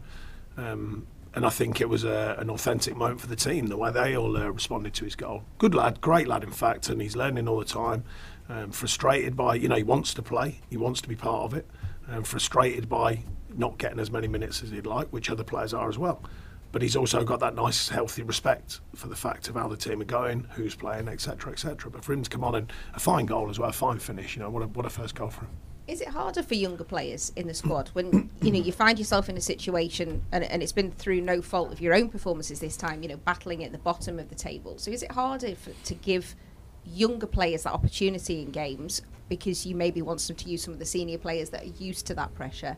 um, 0.56 1.06
and 1.34 1.46
I 1.46 1.50
think 1.50 1.80
it 1.80 1.88
was 1.88 2.04
a, 2.04 2.36
an 2.38 2.50
authentic 2.50 2.96
moment 2.96 3.20
for 3.20 3.26
the 3.26 3.36
team. 3.36 3.66
The 3.66 3.76
way 3.76 3.90
they 3.90 4.16
all 4.16 4.36
uh, 4.36 4.48
responded 4.48 4.94
to 4.94 5.04
his 5.04 5.16
goal. 5.16 5.44
Good 5.58 5.74
lad, 5.74 6.00
great 6.00 6.28
lad, 6.28 6.44
in 6.44 6.50
fact, 6.50 6.88
and 6.88 7.00
he's 7.00 7.16
learning 7.16 7.48
all 7.48 7.58
the 7.58 7.64
time. 7.64 8.04
Um, 8.48 8.70
frustrated 8.70 9.36
by, 9.36 9.56
you 9.56 9.68
know, 9.68 9.76
he 9.76 9.82
wants 9.82 10.14
to 10.14 10.22
play, 10.22 10.60
he 10.70 10.78
wants 10.78 11.02
to 11.02 11.08
be 11.08 11.16
part 11.16 11.44
of 11.44 11.54
it. 11.54 11.66
Um, 12.08 12.22
frustrated 12.22 12.88
by 12.88 13.24
not 13.54 13.76
getting 13.76 13.98
as 13.98 14.10
many 14.10 14.26
minutes 14.26 14.62
as 14.62 14.70
he'd 14.70 14.86
like, 14.86 15.08
which 15.08 15.28
other 15.28 15.44
players 15.44 15.74
are 15.74 15.88
as 15.88 15.98
well 15.98 16.22
but 16.70 16.82
he's 16.82 16.96
also 16.96 17.24
got 17.24 17.40
that 17.40 17.54
nice, 17.54 17.88
healthy 17.88 18.22
respect 18.22 18.80
for 18.94 19.08
the 19.08 19.16
fact 19.16 19.48
of 19.48 19.54
how 19.54 19.68
the 19.68 19.76
team 19.76 20.00
are 20.00 20.04
going, 20.04 20.46
who's 20.54 20.74
playing, 20.74 21.08
etc., 21.08 21.52
etc. 21.52 21.90
But 21.90 22.04
for 22.04 22.12
him 22.12 22.22
to 22.22 22.30
come 22.30 22.44
on 22.44 22.54
and 22.54 22.72
a 22.94 23.00
fine 23.00 23.26
goal 23.26 23.48
as 23.48 23.58
well, 23.58 23.70
a 23.70 23.72
fine 23.72 23.98
finish, 23.98 24.36
you 24.36 24.42
know, 24.42 24.50
what 24.50 24.62
a, 24.62 24.66
what 24.66 24.84
a 24.84 24.90
first 24.90 25.14
goal 25.14 25.30
for 25.30 25.46
him. 25.46 25.50
Is 25.88 26.02
it 26.02 26.08
harder 26.08 26.42
for 26.42 26.54
younger 26.54 26.84
players 26.84 27.32
in 27.34 27.46
the 27.46 27.54
squad 27.54 27.88
when 27.94 28.28
you 28.42 28.50
know 28.50 28.58
you 28.58 28.72
find 28.72 28.98
yourself 28.98 29.30
in 29.30 29.38
a 29.38 29.40
situation 29.40 30.22
and, 30.30 30.44
and 30.44 30.62
it's 30.62 30.70
been 30.70 30.92
through 30.92 31.22
no 31.22 31.40
fault 31.40 31.72
of 31.72 31.80
your 31.80 31.94
own 31.94 32.10
performances 32.10 32.60
this 32.60 32.76
time, 32.76 33.02
you 33.02 33.08
know, 33.08 33.16
battling 33.16 33.64
at 33.64 33.72
the 33.72 33.78
bottom 33.78 34.18
of 34.18 34.28
the 34.28 34.34
table. 34.34 34.76
So 34.76 34.90
is 34.90 35.02
it 35.02 35.12
harder 35.12 35.54
for, 35.54 35.70
to 35.70 35.94
give 35.94 36.36
younger 36.84 37.26
players 37.26 37.62
that 37.62 37.72
opportunity 37.72 38.42
in 38.42 38.50
games 38.50 39.00
because 39.30 39.64
you 39.64 39.74
maybe 39.74 40.02
want 40.02 40.20
them 40.20 40.36
to 40.36 40.50
use 40.50 40.62
some 40.62 40.74
of 40.74 40.78
the 40.78 40.84
senior 40.84 41.16
players 41.16 41.48
that 41.50 41.62
are 41.62 41.82
used 41.82 42.06
to 42.08 42.14
that 42.16 42.34
pressure? 42.34 42.76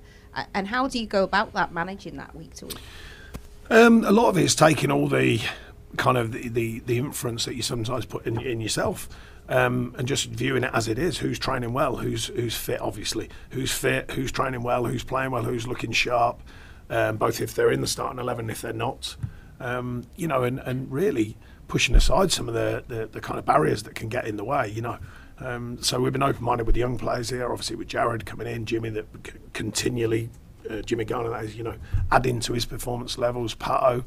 And 0.54 0.68
how 0.68 0.86
do 0.86 1.00
you 1.00 1.06
go 1.06 1.24
about 1.24 1.52
that 1.54 1.72
managing 1.74 2.16
that 2.16 2.36
week 2.36 2.54
to 2.54 2.66
week? 2.66 2.78
Um, 3.70 4.04
a 4.04 4.12
lot 4.12 4.28
of 4.28 4.38
it 4.38 4.44
is 4.44 4.54
taking 4.54 4.92
all 4.92 5.08
the 5.08 5.40
kind 5.96 6.16
of 6.16 6.30
the, 6.30 6.48
the, 6.48 6.78
the 6.86 6.98
inference 6.98 7.44
that 7.46 7.56
you 7.56 7.62
sometimes 7.62 8.06
put 8.06 8.24
in, 8.24 8.40
in 8.40 8.60
yourself 8.60 9.08
um, 9.50 9.94
and 9.98 10.08
just 10.08 10.30
viewing 10.30 10.64
it 10.64 10.70
as 10.72 10.88
it 10.88 10.98
is. 10.98 11.18
Who's 11.18 11.38
training 11.38 11.74
well? 11.74 11.96
Who's 11.96 12.28
who's 12.28 12.56
fit? 12.56 12.80
Obviously, 12.80 13.28
who's 13.50 13.72
fit? 13.72 14.12
Who's 14.12 14.32
training 14.32 14.62
well? 14.62 14.86
Who's 14.86 15.04
playing 15.04 15.32
well? 15.32 15.42
Who's 15.42 15.66
looking 15.66 15.92
sharp? 15.92 16.42
Um, 16.88 17.18
both 17.18 17.40
if 17.40 17.54
they're 17.54 17.70
in 17.70 17.82
the 17.82 17.86
starting 17.86 18.18
eleven, 18.18 18.48
if 18.48 18.62
they're 18.62 18.72
not. 18.72 19.16
Um, 19.60 20.04
you 20.16 20.26
know, 20.26 20.42
and, 20.44 20.58
and 20.60 20.90
really 20.90 21.36
pushing 21.68 21.94
aside 21.94 22.32
some 22.32 22.48
of 22.48 22.54
the, 22.54 22.82
the, 22.88 23.06
the 23.06 23.20
kind 23.20 23.38
of 23.38 23.44
barriers 23.44 23.82
that 23.82 23.94
can 23.94 24.08
get 24.08 24.26
in 24.26 24.36
the 24.36 24.44
way. 24.44 24.68
You 24.68 24.80
know. 24.80 24.98
Um, 25.42 25.82
so 25.82 25.98
we've 26.00 26.12
been 26.12 26.22
open-minded 26.22 26.66
with 26.66 26.74
the 26.74 26.80
young 26.80 26.98
players 26.98 27.30
here. 27.30 27.50
Obviously, 27.50 27.76
with 27.76 27.88
Jarrad 27.88 28.26
coming 28.26 28.46
in, 28.46 28.66
Jimmy 28.66 28.90
that 28.90 29.06
c- 29.26 29.32
continually 29.54 30.28
uh, 30.68 30.82
Jimmy 30.82 31.04
Garner, 31.04 31.30
that 31.30 31.44
is, 31.44 31.56
you 31.56 31.64
know, 31.64 31.76
adding 32.12 32.40
to 32.40 32.52
his 32.52 32.66
performance 32.66 33.16
levels. 33.18 33.54
Pato, 33.54 34.04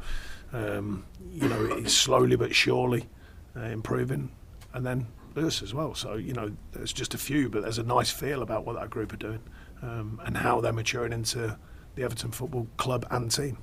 um, 0.51 1.06
you 1.31 1.48
know, 1.48 1.75
he's 1.75 1.95
slowly 1.95 2.36
but 2.36 2.54
surely 2.54 3.10
uh, 3.56 3.62
improving, 3.62 4.31
and 4.74 4.86
then 4.86 5.07
Lewis 5.35 5.62
as 5.62 5.74
well. 5.74 5.95
So 5.95 6.15
you 6.15 6.33
know, 6.33 6.51
there's 6.71 6.94
just 6.94 7.13
a 7.13 7.18
few, 7.18 7.50
but 7.50 7.63
there's 7.63 7.77
a 7.77 7.83
nice 7.83 8.12
feel 8.12 8.41
about 8.41 8.65
what 8.65 8.75
that 8.75 8.89
group 8.89 9.13
are 9.13 9.18
doing 9.18 9.42
um, 9.81 10.21
and 10.25 10.37
how 10.37 10.61
they're 10.61 10.73
maturing 10.73 11.13
into 11.13 11.57
the 11.95 12.04
Everton 12.04 12.31
Football 12.31 12.68
Club 12.78 13.06
and 13.11 13.30
team. 13.30 13.57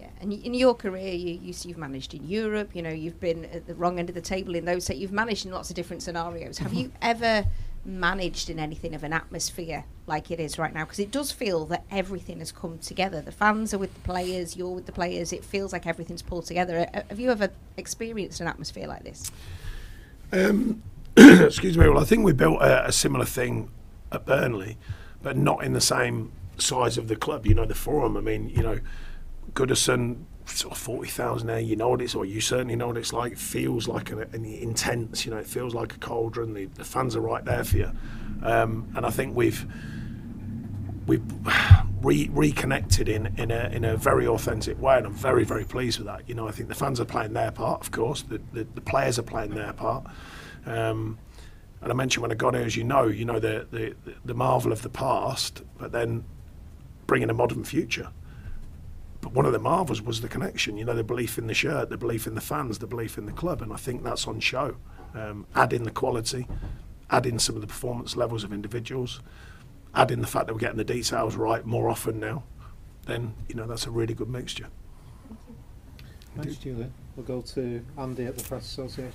Yeah, 0.00 0.08
and 0.20 0.32
in 0.32 0.54
your 0.54 0.74
career, 0.74 1.12
you, 1.12 1.38
you 1.40 1.54
you've 1.64 1.78
managed 1.78 2.14
in 2.14 2.26
Europe. 2.26 2.70
You 2.74 2.82
know, 2.82 2.90
you've 2.90 3.20
been 3.20 3.44
at 3.46 3.66
the 3.66 3.74
wrong 3.74 3.98
end 3.98 4.08
of 4.08 4.14
the 4.14 4.20
table 4.20 4.54
in 4.54 4.64
those. 4.64 4.88
You've 4.90 5.12
managed 5.12 5.46
in 5.46 5.52
lots 5.52 5.70
of 5.70 5.76
different 5.76 6.02
scenarios. 6.02 6.58
Have 6.58 6.74
you 6.74 6.92
ever 7.02 7.46
managed 7.84 8.50
in 8.50 8.58
anything 8.58 8.94
of 8.94 9.04
an 9.04 9.12
atmosphere 9.12 9.84
like 10.06 10.30
it 10.30 10.40
is 10.40 10.58
right 10.58 10.74
now? 10.74 10.84
Because 10.84 10.98
it 10.98 11.10
does 11.10 11.32
feel 11.32 11.64
that 11.66 11.84
everything 11.90 12.40
has 12.40 12.52
come 12.52 12.78
together. 12.78 13.20
The 13.22 13.32
fans 13.32 13.72
are 13.72 13.78
with 13.78 13.94
the 13.94 14.00
players. 14.00 14.56
You're 14.56 14.74
with 14.74 14.86
the 14.86 14.92
players. 14.92 15.32
It 15.32 15.44
feels 15.44 15.72
like 15.72 15.86
everything's 15.86 16.22
pulled 16.22 16.46
together. 16.46 16.88
Uh, 16.92 17.02
Have 17.08 17.20
you 17.20 17.30
ever 17.30 17.50
experienced 17.76 18.40
an 18.40 18.48
atmosphere 18.48 18.86
like 18.86 19.04
this? 19.04 19.30
Um, 20.32 20.82
excuse 21.44 21.78
me. 21.78 21.88
Well, 21.88 21.98
I 21.98 22.04
think 22.04 22.24
we 22.24 22.32
built 22.32 22.60
a, 22.60 22.88
a 22.88 22.92
similar 22.92 23.24
thing 23.24 23.70
at 24.12 24.26
Burnley, 24.26 24.76
but 25.22 25.36
not 25.36 25.64
in 25.64 25.72
the 25.72 25.80
same 25.80 26.32
size 26.58 26.98
of 26.98 27.08
the 27.08 27.16
club. 27.16 27.46
You 27.46 27.54
know, 27.54 27.64
the 27.64 27.74
Forum. 27.74 28.16
I 28.16 28.20
mean, 28.20 28.50
you 28.50 28.62
know, 28.62 28.80
Goodison, 29.54 30.24
sort 30.44 30.72
of 30.72 30.78
forty 30.78 31.08
thousand 31.08 31.48
there. 31.48 31.58
You 31.58 31.74
know 31.74 31.88
what 31.88 32.02
it's, 32.02 32.14
or 32.14 32.26
you 32.26 32.42
certainly 32.42 32.76
know 32.76 32.88
what 32.88 32.98
it's 32.98 33.14
like. 33.14 33.38
Feels 33.38 33.88
like 33.88 34.10
an, 34.10 34.20
an 34.32 34.44
intense. 34.44 35.24
You 35.24 35.30
know, 35.32 35.38
it 35.38 35.46
feels 35.46 35.74
like 35.74 35.94
a 35.94 35.98
cauldron. 35.98 36.52
The, 36.52 36.66
the 36.66 36.84
fans 36.84 37.16
are 37.16 37.20
right 37.20 37.44
there 37.44 37.64
for 37.64 37.78
you, 37.78 37.92
um, 38.42 38.92
and 38.94 39.06
I 39.06 39.10
think 39.10 39.34
we've 39.34 39.66
we've 41.06 41.24
re- 42.02 42.28
reconnected 42.30 43.08
in, 43.08 43.34
in 43.38 43.50
a 43.50 43.70
in 43.72 43.86
a 43.86 43.96
very 43.96 44.26
authentic 44.26 44.78
way, 44.82 44.98
and 44.98 45.06
I'm 45.06 45.14
very 45.14 45.44
very 45.44 45.64
pleased 45.64 45.98
with 45.98 46.08
that. 46.08 46.28
You 46.28 46.34
know, 46.34 46.46
I 46.46 46.50
think 46.50 46.68
the 46.68 46.74
fans 46.74 47.00
are 47.00 47.06
playing 47.06 47.32
their 47.32 47.52
part, 47.52 47.80
of 47.80 47.90
course. 47.90 48.20
The 48.20 48.38
the, 48.52 48.66
the 48.74 48.82
players 48.82 49.18
are 49.18 49.22
playing 49.22 49.54
their 49.54 49.72
part. 49.72 50.04
Um, 50.66 51.18
and 51.80 51.92
I 51.92 51.94
mentioned 51.94 52.22
when 52.22 52.32
I 52.32 52.34
got 52.34 52.54
here, 52.54 52.64
as 52.64 52.76
you 52.76 52.84
know, 52.84 53.04
you 53.04 53.24
know 53.24 53.38
the, 53.38 53.66
the 53.70 53.94
the 54.24 54.34
marvel 54.34 54.72
of 54.72 54.82
the 54.82 54.88
past, 54.88 55.62
but 55.78 55.92
then 55.92 56.24
bringing 57.06 57.30
a 57.30 57.34
modern 57.34 57.64
future. 57.64 58.10
But 59.20 59.32
one 59.32 59.46
of 59.46 59.52
the 59.52 59.58
marvels 59.58 60.02
was 60.02 60.20
the 60.20 60.28
connection. 60.28 60.76
You 60.76 60.84
know, 60.84 60.94
the 60.94 61.04
belief 61.04 61.38
in 61.38 61.46
the 61.46 61.54
shirt, 61.54 61.90
the 61.90 61.96
belief 61.96 62.26
in 62.26 62.34
the 62.34 62.40
fans, 62.40 62.78
the 62.78 62.86
belief 62.86 63.18
in 63.18 63.26
the 63.26 63.32
club, 63.32 63.62
and 63.62 63.72
I 63.72 63.76
think 63.76 64.02
that's 64.02 64.26
on 64.26 64.40
show. 64.40 64.76
Um, 65.14 65.46
add 65.54 65.72
in 65.72 65.84
the 65.84 65.90
quality, 65.90 66.46
add 67.10 67.26
in 67.26 67.38
some 67.38 67.54
of 67.54 67.60
the 67.60 67.66
performance 67.66 68.16
levels 68.16 68.44
of 68.44 68.52
individuals, 68.52 69.20
add 69.94 70.10
in 70.10 70.20
the 70.20 70.26
fact 70.26 70.46
that 70.46 70.54
we're 70.54 70.60
getting 70.60 70.76
the 70.76 70.84
details 70.84 71.36
right 71.36 71.64
more 71.64 71.88
often 71.88 72.20
now. 72.20 72.44
Then 73.06 73.34
you 73.48 73.54
know 73.54 73.66
that's 73.66 73.86
a 73.86 73.90
really 73.90 74.14
good 74.14 74.28
mixture. 74.28 74.66
Thanks, 76.36 76.56
Julia. 76.56 76.90
We'll 77.14 77.24
go 77.24 77.40
to 77.40 77.84
Andy 77.96 78.26
at 78.26 78.36
the 78.36 78.44
Press 78.44 78.66
Association. 78.66 79.12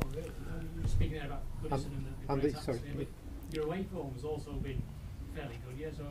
Thanks. 0.00 0.16
Yeah, 0.16 0.22
just 0.22 0.38
one, 0.38 0.50
Sean, 0.50 0.56
really. 0.56 0.68
You 0.76 0.82
know, 0.82 0.88
speaking 0.88 1.14
there 1.18 1.26
about 1.26 1.42
Goodison 1.62 1.86
and 1.96 2.06
the, 2.06 2.34
the 2.34 2.40
great 2.40 2.54
the- 2.54 2.60
sorry, 2.60 2.78
atmosphere, 2.78 3.06
but 3.50 3.54
your 3.56 3.64
away 3.66 3.84
form 3.92 4.12
has 4.14 4.24
also 4.24 4.52
been 4.52 4.82
fairly 5.34 5.58
good, 5.66 5.78
yeah. 5.78 5.88
So 5.96 6.04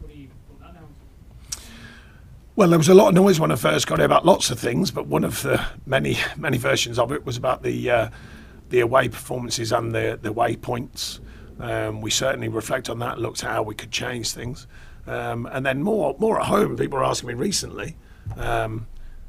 what 0.00 0.12
do 0.12 0.18
you 0.18 0.28
put 0.48 0.60
that 0.60 0.74
down 0.74 0.82
to? 0.88 1.58
Well, 2.56 2.68
there 2.68 2.78
was 2.78 2.88
a 2.88 2.94
lot 2.94 3.08
of 3.08 3.14
noise 3.14 3.40
when 3.40 3.50
I 3.50 3.56
first 3.56 3.86
got 3.86 3.98
here 3.98 4.06
about 4.06 4.24
lots 4.24 4.50
of 4.50 4.60
things, 4.60 4.90
but 4.92 5.06
one 5.06 5.24
of 5.24 5.42
the 5.42 5.64
many 5.86 6.16
many 6.36 6.56
versions 6.56 6.98
of 6.98 7.10
it 7.10 7.26
was 7.26 7.36
about 7.36 7.62
the 7.62 7.90
uh, 7.90 8.10
the 8.70 8.80
away 8.80 9.08
performances 9.08 9.72
and 9.72 9.92
the 9.94 10.18
the 10.22 10.28
away 10.28 10.54
points. 10.56 11.20
Um, 11.58 12.00
we 12.00 12.10
certainly 12.10 12.48
reflect 12.48 12.88
on 12.88 12.98
that, 13.00 13.18
looked 13.18 13.42
at 13.44 13.50
how 13.50 13.62
we 13.62 13.74
could 13.74 13.90
change 13.90 14.32
things, 14.32 14.66
um, 15.06 15.46
and 15.46 15.64
then 15.66 15.82
more 15.82 16.14
more 16.18 16.40
at 16.40 16.46
home. 16.46 16.76
People 16.76 16.98
were 16.98 17.04
asking 17.04 17.28
me 17.28 17.34
recently, 17.34 17.96
um, 18.36 18.86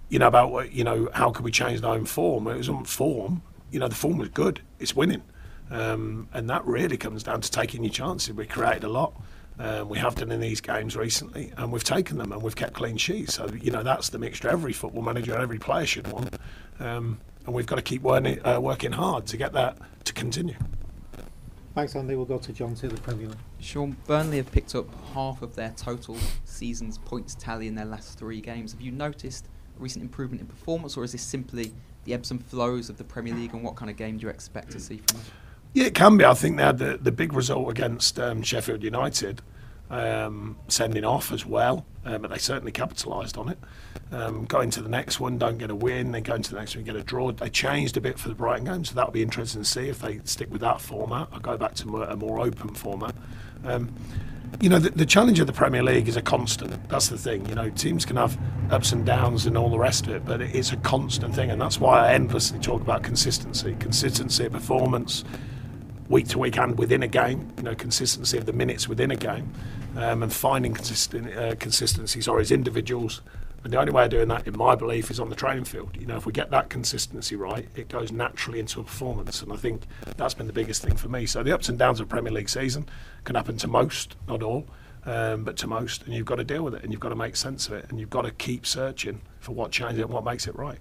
you 0.10 0.20
know, 0.20 0.28
about 0.28 0.52
what 0.52 0.72
you 0.72 0.84
know 0.84 1.10
how 1.14 1.32
could 1.32 1.46
we 1.46 1.52
change 1.52 1.82
our 1.84 1.96
own 1.96 2.06
form? 2.06 2.48
It 2.48 2.58
was 2.58 2.70
on 2.70 2.84
form. 2.86 3.42
You 3.72 3.80
know, 3.80 3.88
the 3.88 3.96
form 3.96 4.18
was 4.18 4.30
good. 4.30 4.62
It's 4.80 4.96
winning, 4.96 5.24
um, 5.70 6.28
and 6.34 6.50
that 6.50 6.66
really 6.66 6.98
comes 6.98 7.24
down 7.24 7.42
to 7.42 7.52
taking 7.52 7.84
your 7.84 7.92
chances. 7.92 8.34
We 8.34 8.46
created 8.46 8.84
a 8.84 8.90
lot. 8.90 9.14
Um, 9.58 9.88
we 9.88 9.98
have 10.00 10.16
done 10.16 10.32
in 10.32 10.42
these 10.42 10.60
games 10.60 10.98
recently, 10.98 11.52
and 11.58 11.72
we've 11.72 11.84
taken 11.84 12.18
them 12.18 12.32
and 12.34 12.42
we've 12.42 12.56
kept 12.56 12.74
clean 12.74 12.98
sheets. 12.98 13.36
So 13.36 13.48
you 13.62 13.72
know 13.72 13.84
that's 13.84 14.10
the 14.10 14.20
mixture 14.20 14.50
every 14.50 14.74
football 14.74 15.02
manager 15.02 15.34
and 15.34 15.42
every 15.42 15.60
player 15.60 15.86
should 15.86 16.08
want, 16.12 16.36
um, 16.80 17.20
and 17.46 17.56
we've 17.56 17.66
got 17.66 17.78
to 17.78 17.82
keep 17.82 18.02
working, 18.02 18.46
uh, 18.46 18.60
working 18.60 18.92
hard 18.92 19.26
to 19.28 19.38
get 19.38 19.54
that 19.54 19.78
to 20.06 20.14
continue. 20.14 20.56
Thanks, 21.74 21.94
Andy. 21.94 22.16
We'll 22.16 22.26
go 22.26 22.38
to 22.38 22.54
John 22.54 22.74
to 22.76 22.88
the 22.88 23.00
Premier 23.02 23.28
League. 23.28 23.38
Sean, 23.60 23.98
Burnley 24.08 24.38
have 24.38 24.50
picked 24.50 24.76
up 24.76 24.88
half 25.14 25.42
of 25.42 25.56
their 25.56 25.74
total 25.76 26.18
season's 26.46 26.98
points 26.98 27.36
tally 27.36 27.68
in 27.68 27.76
their 27.76 27.86
last 27.86 28.18
three 28.18 28.40
games. 28.40 28.72
Have 28.72 28.80
you 28.80 28.92
noticed 28.92 29.48
a 29.78 29.82
recent 29.82 30.02
improvement 30.02 30.40
in 30.40 30.48
performance, 30.48 30.96
or 30.96 31.04
is 31.04 31.12
this 31.12 31.22
simply 31.22 31.74
the 32.06 32.14
ebbs 32.14 32.32
and 32.32 32.44
flows 32.46 32.90
of 32.90 32.98
the 32.98 33.04
Premier 33.04 33.34
League, 33.34 33.54
and 33.54 33.64
what 33.64 33.76
kind 33.76 33.92
of 33.92 33.98
game 33.98 34.18
do 34.18 34.24
you 34.24 34.30
expect 34.30 34.72
to 34.72 34.80
see 34.80 34.98
from 34.98 35.18
them? 35.18 35.26
Yeah, 35.74 35.86
it 35.86 35.96
can 35.96 36.16
be. 36.18 36.24
I 36.24 36.34
think 36.34 36.58
they 36.58 36.64
had 36.64 36.78
the, 36.78 36.98
the 36.98 37.12
big 37.12 37.34
result 37.34 37.70
against 37.70 38.18
um, 38.18 38.42
Sheffield 38.42 38.82
United, 38.82 39.42
um, 39.90 40.58
sending 40.70 41.04
off 41.04 41.34
as 41.34 41.46
well, 41.46 41.86
uh, 42.06 42.18
but 42.18 42.30
they 42.30 42.38
certainly 42.38 42.72
capitalised 42.72 43.38
on 43.38 43.50
it. 43.50 43.58
Um, 44.12 44.46
going 44.46 44.70
to 44.70 44.82
the 44.82 44.88
next 44.90 45.20
one, 45.20 45.38
don't 45.38 45.58
get 45.58 45.70
a 45.70 45.76
win, 45.76 46.12
then 46.12 46.24
going 46.24 46.44
to 46.44 46.52
the 46.52 46.60
next 46.60 46.76
one, 46.76 46.86
get 46.86 46.96
a 46.96 47.04
draw. 47.04 47.32
They 47.32 47.50
changed 47.50 47.98
a 47.98 48.02
bit 48.02 48.18
for 48.18 48.30
the 48.30 48.36
Brighton 48.36 48.66
game, 48.66 48.86
so 48.86 48.96
that'll 48.96 49.12
be 49.12 49.22
interesting 49.22 49.64
to 49.64 49.68
see 49.68 49.90
if 49.90 50.00
they 50.00 50.22
stick 50.24 50.50
with 50.52 50.62
that 50.62 50.80
format 50.80 51.28
or 51.34 51.40
go 51.40 51.58
back 51.58 51.74
to 51.76 52.04
a 52.04 52.16
more 52.16 52.40
open 52.40 52.74
format. 52.74 53.16
You 54.62 54.70
know, 54.70 54.80
the, 54.80 54.90
the 54.90 55.06
challenge 55.06 55.40
of 55.40 55.48
the 55.48 55.54
Premier 55.54 55.84
League 55.84 56.08
is 56.08 56.16
a 56.16 56.22
constant. 56.22 56.88
That's 56.90 57.10
the 57.10 57.18
thing. 57.18 57.48
You 57.48 57.56
know, 57.56 57.70
teams 57.70 58.06
can 58.06 58.16
have 58.16 58.38
ups 58.72 58.92
and 58.94 59.06
downs 59.06 59.46
and 59.46 59.58
all 59.58 59.70
the 59.70 59.78
rest 59.78 60.08
of 60.08 60.14
it, 60.16 60.26
but 60.26 60.42
it 60.42 60.56
is 60.56 60.72
a 60.72 60.78
constant 60.78 61.36
thing, 61.36 61.52
and 61.52 61.62
that's 61.62 61.80
why 61.80 62.08
I 62.08 62.14
endlessly 62.14 62.60
talk 62.60 62.82
about 62.82 63.04
consistency, 63.04 63.76
consistency 63.80 64.46
of 64.46 64.54
performance, 64.54 65.24
week 66.10 66.30
to 66.30 66.40
week 66.40 66.58
and 66.58 66.78
within 66.80 67.04
a 67.04 67.08
game. 67.08 67.52
You 67.58 67.64
know, 67.64 67.76
consistency 67.76 68.38
of 68.38 68.46
the 68.46 68.54
minutes 68.54 68.88
within 68.88 69.12
a 69.12 69.16
game, 69.16 69.52
um, 69.98 70.24
and 70.24 70.32
finding 70.32 70.74
consistent 70.74 71.36
uh, 71.36 71.56
consistency. 71.56 72.22
Sorry, 72.22 72.42
as 72.42 72.52
individuals. 72.52 73.22
And 73.66 73.74
the 73.74 73.80
only 73.80 73.92
way 73.92 74.04
of 74.04 74.12
doing 74.12 74.28
that, 74.28 74.46
in 74.46 74.56
my 74.56 74.76
belief, 74.76 75.10
is 75.10 75.20
on 75.20 75.30
the 75.30 75.36
training 75.36 75.64
field. 75.64 75.98
You 76.00 76.06
know, 76.06 76.18
if 76.18 76.28
we 76.28 76.32
get 76.32 76.52
that 76.52 76.70
consistency 76.70 77.36
right, 77.36 77.68
it 77.76 77.90
goes 77.90 78.12
naturally 78.12 78.60
into 78.60 78.80
a 78.80 78.84
performance. 78.84 79.42
And 79.42 79.52
I 79.52 79.56
think 79.56 79.88
that's 80.18 80.36
been 80.36 80.46
the 80.46 80.54
biggest 80.54 80.84
thing 80.84 80.96
for 80.96 81.10
me. 81.10 81.26
So 81.26 81.42
the 81.42 81.52
ups 81.52 81.68
and 81.68 81.80
downs 81.80 82.00
of 82.00 82.08
Premier 82.08 82.32
League 82.32 82.48
season 82.48 82.88
can 83.24 83.36
happen 83.36 83.58
to 83.58 83.68
most, 83.68 84.18
not 84.28 84.44
all, 84.44 84.68
um, 85.08 85.44
but 85.44 85.58
to 85.58 85.68
most. 85.68 86.04
And 86.04 86.14
you've 86.14 86.28
got 86.28 86.36
to 86.36 86.44
deal 86.44 86.62
with 86.62 86.76
it 86.76 86.84
and 86.84 86.92
you've 86.92 87.00
got 87.00 87.10
to 87.10 87.16
make 87.16 87.36
sense 87.36 87.66
of 87.66 87.74
it. 87.74 87.88
And 87.90 88.00
you've 88.00 88.12
got 88.12 88.22
to 88.22 88.30
keep 88.30 88.68
searching 88.68 89.22
for 89.40 89.54
what 89.54 89.72
changes 89.72 89.98
it 89.98 90.04
and 90.04 90.14
what 90.14 90.24
makes 90.24 90.46
it 90.46 90.56
right. 90.56 90.78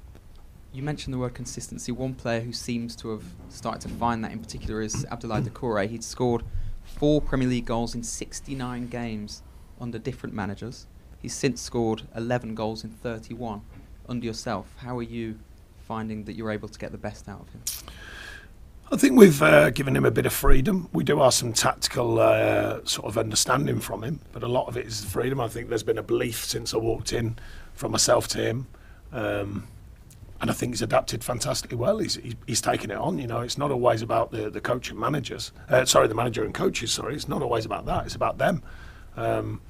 You 0.75 0.83
mentioned 0.83 1.14
the 1.14 1.19
word 1.19 1.33
consistency. 1.33 1.91
One 1.91 2.12
player 2.12 2.43
who 2.43 2.53
seems 2.53 2.95
to 2.97 3.12
have 3.12 3.25
started 3.49 3.81
to 3.88 3.95
find 3.95 4.23
that 4.25 4.33
in 4.33 4.41
particular 4.41 4.83
is 4.83 5.07
Abdoulaye 5.07 5.49
Doucouré. 5.49 5.88
He'd 5.88 6.05
scored 6.05 6.43
four 6.83 7.23
Premier 7.23 7.49
League 7.49 7.64
goals 7.64 7.95
in 7.95 8.03
69 8.03 8.88
games 8.88 9.43
under 9.81 9.99
different 9.99 10.35
managers. 10.35 10.87
He's 11.25 11.33
since 11.33 11.62
scored 11.62 12.02
11 12.14 12.54
goals 12.54 12.85
in 12.85 12.90
31 12.90 13.62
under 14.11 14.26
yourself. 14.26 14.66
How 14.76 14.99
are 14.99 15.02
you 15.02 15.38
finding 15.88 16.25
that 16.25 16.35
you're 16.35 16.50
able 16.50 16.69
to 16.69 16.78
get 16.78 16.93
the 16.93 16.99
best 16.99 17.31
out 17.31 17.40
of 17.40 17.49
him? 17.49 17.62
I 18.93 18.99
think 18.99 19.19
we've 19.19 19.40
uh, 19.40 19.71
given 19.71 19.97
him 19.97 20.04
a 20.04 20.11
bit 20.11 20.26
of 20.26 20.35
freedom. 20.35 20.90
We 20.93 21.02
do 21.02 21.21
have 21.21 21.33
some 21.33 21.54
tactical 21.54 22.21
uh, 22.21 22.85
sort 22.85 23.07
of 23.07 23.16
understanding 23.16 23.81
from 23.81 24.04
him, 24.04 24.21
but 24.33 24.43
a 24.43 24.47
lot 24.47 24.69
of 24.69 24.76
it 24.76 24.85
is 24.85 25.02
freedom. 25.02 25.40
I 25.40 25.49
think 25.49 25.71
there's 25.71 25.83
been 25.83 25.97
a 25.97 26.02
belief 26.02 26.45
since 26.45 26.75
I 26.75 26.76
walked 26.76 27.14
in 27.14 27.38
from 27.73 27.93
myself 27.93 28.28
to 28.28 28.38
him. 28.40 28.66
Um, 29.11 29.66
and 30.43 30.50
I 30.50 30.52
think 30.52 30.75
he's 30.75 30.83
adapted 30.83 31.25
fantastically 31.25 31.78
well. 31.78 32.00
He's, 32.00 32.16
he's, 32.16 32.35
he's 32.47 32.61
taken 32.61 32.90
it 32.90 32.99
on. 32.99 33.16
You 33.16 33.28
know, 33.28 33.40
it's 33.40 33.57
not 33.57 33.71
always 33.71 34.02
about 34.02 34.31
the, 34.31 34.50
the 34.50 34.61
coach 34.61 34.90
and 34.90 35.00
managers. 35.00 35.52
Uh, 35.71 35.87
sorry, 35.87 36.07
the 36.07 36.14
manager 36.14 36.45
and 36.45 36.52
coaches. 36.52 36.93
Sorry, 36.93 37.14
it's 37.14 37.28
not 37.28 37.40
always 37.40 37.64
about 37.64 37.87
that. 37.87 38.04
It's 38.04 38.14
about 38.14 38.37
them. 38.37 38.62
Um, 39.16 39.62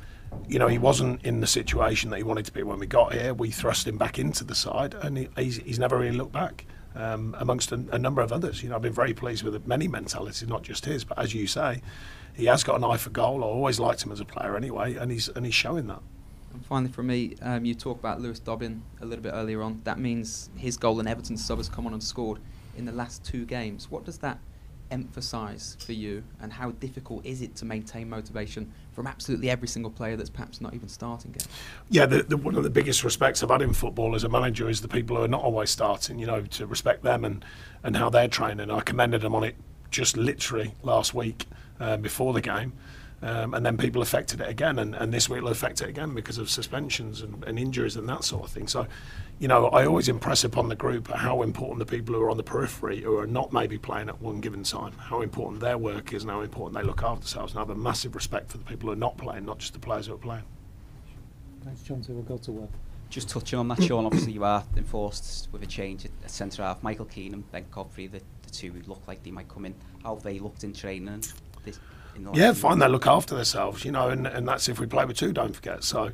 you 0.48 0.58
know, 0.58 0.68
he 0.68 0.78
wasn't 0.78 1.24
in 1.24 1.40
the 1.40 1.46
situation 1.46 2.10
that 2.10 2.18
he 2.18 2.22
wanted 2.22 2.46
to 2.46 2.52
be 2.52 2.62
when 2.62 2.78
we 2.78 2.86
got 2.86 3.12
here. 3.12 3.34
We 3.34 3.50
thrust 3.50 3.86
him 3.86 3.98
back 3.98 4.18
into 4.18 4.44
the 4.44 4.54
side, 4.54 4.94
and 4.94 5.18
he, 5.18 5.28
he's, 5.36 5.56
he's 5.56 5.78
never 5.78 5.98
really 5.98 6.16
looked 6.16 6.32
back. 6.32 6.66
Um, 6.96 7.34
amongst 7.40 7.72
a, 7.72 7.84
a 7.90 7.98
number 7.98 8.22
of 8.22 8.32
others, 8.32 8.62
you 8.62 8.68
know, 8.68 8.76
I've 8.76 8.82
been 8.82 8.92
very 8.92 9.14
pleased 9.14 9.42
with 9.42 9.66
many 9.66 9.88
mentalities, 9.88 10.46
not 10.48 10.62
just 10.62 10.84
his. 10.84 11.02
But 11.02 11.18
as 11.18 11.34
you 11.34 11.48
say, 11.48 11.82
he 12.34 12.44
has 12.44 12.62
got 12.62 12.76
an 12.76 12.84
eye 12.84 12.98
for 12.98 13.10
goal. 13.10 13.42
I 13.42 13.46
always 13.46 13.80
liked 13.80 14.04
him 14.04 14.12
as 14.12 14.20
a 14.20 14.24
player 14.24 14.56
anyway, 14.56 14.94
and 14.94 15.10
he's 15.10 15.28
and 15.28 15.44
he's 15.44 15.54
showing 15.54 15.88
that. 15.88 16.02
And 16.52 16.64
finally, 16.64 16.92
for 16.92 17.02
me, 17.02 17.34
um, 17.42 17.64
you 17.64 17.74
talk 17.74 17.98
about 17.98 18.20
Lewis 18.20 18.38
Dobbin 18.38 18.82
a 19.00 19.04
little 19.06 19.22
bit 19.22 19.32
earlier 19.34 19.60
on. 19.60 19.80
That 19.82 19.98
means 19.98 20.50
his 20.56 20.76
goal 20.76 21.00
and 21.00 21.08
Everton's 21.08 21.44
sub 21.44 21.58
has 21.58 21.68
come 21.68 21.84
on 21.84 21.92
and 21.92 22.02
scored 22.02 22.38
in 22.76 22.84
the 22.84 22.92
last 22.92 23.24
two 23.24 23.44
games. 23.44 23.90
What 23.90 24.04
does 24.04 24.18
that 24.18 24.38
emphasise 24.94 25.76
for 25.84 25.92
you, 25.92 26.22
and 26.40 26.52
how 26.52 26.70
difficult 26.70 27.26
is 27.26 27.42
it 27.42 27.56
to 27.56 27.64
maintain 27.64 28.08
motivation 28.08 28.72
from 28.92 29.08
absolutely 29.08 29.50
every 29.50 29.66
single 29.66 29.90
player 29.90 30.16
that's 30.16 30.30
perhaps 30.30 30.60
not 30.60 30.72
even 30.72 30.88
starting 30.88 31.32
games? 31.32 31.48
Yeah, 31.90 32.06
the, 32.06 32.22
the, 32.22 32.36
one 32.36 32.54
of 32.54 32.62
the 32.62 32.70
biggest 32.70 33.02
respects 33.02 33.42
I've 33.42 33.50
had 33.50 33.60
in 33.60 33.72
football 33.72 34.14
as 34.14 34.22
a 34.22 34.28
manager 34.28 34.68
is 34.68 34.80
the 34.80 34.88
people 34.88 35.16
who 35.16 35.24
are 35.24 35.28
not 35.28 35.42
always 35.42 35.70
starting. 35.70 36.18
You 36.20 36.26
know, 36.26 36.42
to 36.42 36.66
respect 36.66 37.02
them 37.02 37.24
and 37.24 37.44
and 37.82 37.96
how 37.96 38.08
they're 38.08 38.28
training. 38.28 38.70
I 38.70 38.80
commended 38.80 39.20
them 39.20 39.34
on 39.34 39.42
it 39.42 39.56
just 39.90 40.16
literally 40.16 40.74
last 40.82 41.12
week 41.12 41.46
uh, 41.80 41.96
before 41.96 42.32
the 42.32 42.40
game. 42.40 42.72
Um, 43.24 43.54
and 43.54 43.64
then 43.64 43.78
people 43.78 44.02
affected 44.02 44.42
it 44.42 44.50
again, 44.50 44.78
and, 44.78 44.94
and 44.94 45.10
this 45.10 45.30
week 45.30 45.40
will 45.40 45.48
affect 45.48 45.80
it 45.80 45.88
again 45.88 46.12
because 46.12 46.36
of 46.36 46.50
suspensions 46.50 47.22
and, 47.22 47.42
and 47.44 47.58
injuries 47.58 47.96
and 47.96 48.06
that 48.06 48.22
sort 48.22 48.44
of 48.44 48.50
thing. 48.50 48.68
So, 48.68 48.86
you 49.38 49.48
know, 49.48 49.68
I 49.68 49.86
always 49.86 50.10
impress 50.10 50.44
upon 50.44 50.68
the 50.68 50.76
group 50.76 51.08
how 51.08 51.40
important 51.40 51.78
the 51.78 51.86
people 51.86 52.14
who 52.14 52.20
are 52.20 52.28
on 52.28 52.36
the 52.36 52.42
periphery, 52.42 53.00
who 53.00 53.16
are 53.16 53.26
not 53.26 53.50
maybe 53.50 53.78
playing 53.78 54.10
at 54.10 54.20
one 54.20 54.42
given 54.42 54.62
time, 54.62 54.92
how 54.98 55.22
important 55.22 55.62
their 55.62 55.78
work 55.78 56.12
is 56.12 56.22
and 56.22 56.30
how 56.30 56.42
important 56.42 56.78
they 56.78 56.86
look 56.86 57.02
after 57.02 57.20
themselves. 57.20 57.52
And 57.54 57.60
I 57.60 57.62
have 57.62 57.70
a 57.70 57.74
massive 57.74 58.14
respect 58.14 58.50
for 58.50 58.58
the 58.58 58.64
people 58.64 58.88
who 58.88 58.92
are 58.92 58.96
not 58.96 59.16
playing, 59.16 59.46
not 59.46 59.58
just 59.58 59.72
the 59.72 59.78
players 59.78 60.06
who 60.06 60.14
are 60.14 60.18
playing. 60.18 60.44
Thanks, 61.64 61.82
John. 61.82 62.02
So 62.02 62.12
we'll 62.12 62.24
go 62.24 62.36
to 62.36 62.52
work. 62.52 62.70
Just 63.08 63.30
touching 63.30 63.58
on 63.58 63.68
that, 63.68 63.82
Sean, 63.82 64.04
obviously 64.04 64.32
you 64.32 64.44
are 64.44 64.64
enforced 64.76 65.48
with 65.50 65.62
a 65.62 65.66
change 65.66 66.04
at, 66.04 66.10
at 66.24 66.30
centre 66.30 66.62
half. 66.62 66.82
Michael 66.82 67.06
Keane 67.06 67.32
and 67.32 67.50
Ben 67.52 67.64
Godfrey, 67.70 68.06
the, 68.06 68.20
the 68.42 68.50
two 68.50 68.72
who 68.72 68.82
look 68.86 69.00
like 69.08 69.22
they 69.22 69.30
might 69.30 69.48
come 69.48 69.64
in. 69.64 69.74
How 70.02 70.14
have 70.14 70.24
they 70.24 70.40
looked 70.40 70.62
in 70.62 70.74
training? 70.74 71.22
This, 71.64 71.78
in 71.78 71.80
the 71.80 71.80
last 71.80 72.03
Yeah, 72.35 72.52
fine. 72.52 72.78
They 72.78 72.88
look 72.88 73.06
after 73.06 73.35
themselves, 73.35 73.85
you 73.85 73.90
know, 73.92 74.09
and, 74.09 74.26
and 74.26 74.47
that's 74.47 74.68
if 74.68 74.78
we 74.78 74.87
play 74.87 75.04
with 75.04 75.16
two, 75.16 75.33
don't 75.33 75.54
forget. 75.54 75.85
So, 75.85 76.11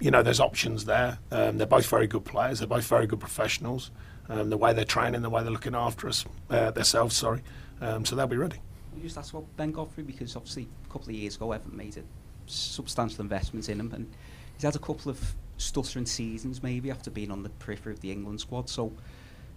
you 0.00 0.10
know, 0.10 0.22
there's 0.22 0.40
options 0.40 0.84
there. 0.84 1.18
Um, 1.30 1.58
they're 1.58 1.66
both 1.66 1.86
very 1.86 2.06
good 2.06 2.24
players. 2.24 2.58
They're 2.60 2.68
both 2.68 2.86
very 2.86 3.06
good 3.06 3.20
professionals. 3.20 3.90
Um, 4.28 4.50
the 4.50 4.56
way 4.56 4.72
they're 4.72 4.84
training, 4.84 5.22
the 5.22 5.30
way 5.30 5.42
they're 5.42 5.52
looking 5.52 5.74
after 5.74 6.08
us, 6.08 6.24
uh, 6.50 6.70
themselves, 6.70 7.16
sorry. 7.16 7.42
Um, 7.80 8.04
so 8.04 8.14
they'll 8.14 8.26
be 8.26 8.36
ready. 8.36 8.58
You 8.96 9.02
just 9.02 9.18
ask 9.18 9.32
about 9.32 9.56
Ben 9.56 9.72
Godfrey 9.72 10.04
because 10.04 10.36
obviously 10.36 10.68
a 10.84 10.92
couple 10.92 11.08
of 11.08 11.14
years 11.14 11.36
ago 11.36 11.52
Everton 11.52 11.76
made 11.76 11.96
a 11.96 12.02
substantial 12.46 13.22
investment 13.22 13.68
in 13.68 13.80
him 13.80 13.92
and 13.94 14.10
he's 14.54 14.64
had 14.64 14.76
a 14.76 14.80
couple 14.80 15.10
of 15.10 15.34
stuttering 15.56 16.06
seasons 16.06 16.62
maybe 16.62 16.90
after 16.90 17.10
being 17.10 17.30
on 17.30 17.42
the 17.42 17.48
periphery 17.48 17.92
of 17.92 18.00
the 18.00 18.10
England 18.10 18.40
squad. 18.40 18.68
So 18.68 18.92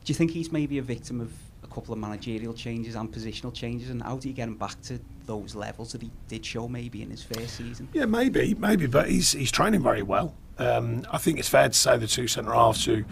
do 0.04 0.12
you 0.12 0.16
think 0.16 0.32
he's 0.32 0.52
maybe 0.52 0.78
a 0.78 0.82
victim 0.82 1.22
of 1.22 1.32
a 1.64 1.68
couple 1.68 1.94
of 1.94 2.00
managerial 2.00 2.54
changes 2.54 2.96
and 2.96 3.12
positional 3.12 3.54
changes 3.54 3.90
and 3.90 4.02
how 4.04 4.18
do 4.18 4.28
you 4.28 4.34
get 4.34 4.48
him 4.48 4.58
back 4.58 4.80
to 4.82 5.00
those 5.26 5.56
levels 5.56 5.94
that 5.94 6.02
he 6.02 6.12
did 6.28 6.46
show 6.46 6.68
maybe 6.68 7.02
in 7.02 7.10
his 7.10 7.24
first 7.24 7.56
season? 7.56 7.88
Yeah, 7.94 8.06
maybe, 8.06 8.56
maybe, 8.56 8.88
but 8.88 9.10
he's 9.10 9.32
he's 9.32 9.52
training 9.52 9.82
very 9.82 10.04
well. 10.04 10.36
Um, 10.58 11.06
I 11.12 11.18
think 11.18 11.40
it's 11.40 11.50
fair 11.50 11.70
to 11.70 11.74
say 11.74 11.98
the 11.98 12.08
two 12.08 12.28
centre 12.28 12.54
halves 12.54 12.86
who 12.86 13.04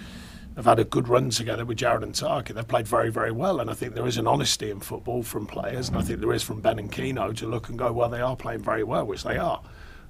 have 0.55 0.65
had 0.65 0.79
a 0.79 0.83
good 0.83 1.07
run 1.07 1.29
together 1.29 1.65
with 1.65 1.77
Jarrad 1.77 2.03
and 2.03 2.13
Tarky. 2.13 2.53
They've 2.53 2.67
played 2.67 2.87
very, 2.87 3.09
very 3.09 3.31
well, 3.31 3.61
and 3.61 3.69
I 3.69 3.73
think 3.73 3.95
there 3.95 4.05
is 4.05 4.17
an 4.17 4.27
honesty 4.27 4.69
in 4.69 4.79
football 4.79 5.23
from 5.23 5.47
players, 5.47 5.87
and 5.87 5.97
I 5.97 6.01
think 6.01 6.19
there 6.19 6.33
is 6.33 6.43
from 6.43 6.59
Ben 6.59 6.77
and 6.77 6.91
Keano 6.91 7.35
to 7.37 7.47
look 7.47 7.69
and 7.69 7.79
go, 7.79 7.91
well, 7.91 8.09
they 8.09 8.21
are 8.21 8.35
playing 8.35 8.61
very 8.61 8.83
well, 8.83 9.05
which 9.05 9.23
they 9.23 9.37
are. 9.37 9.61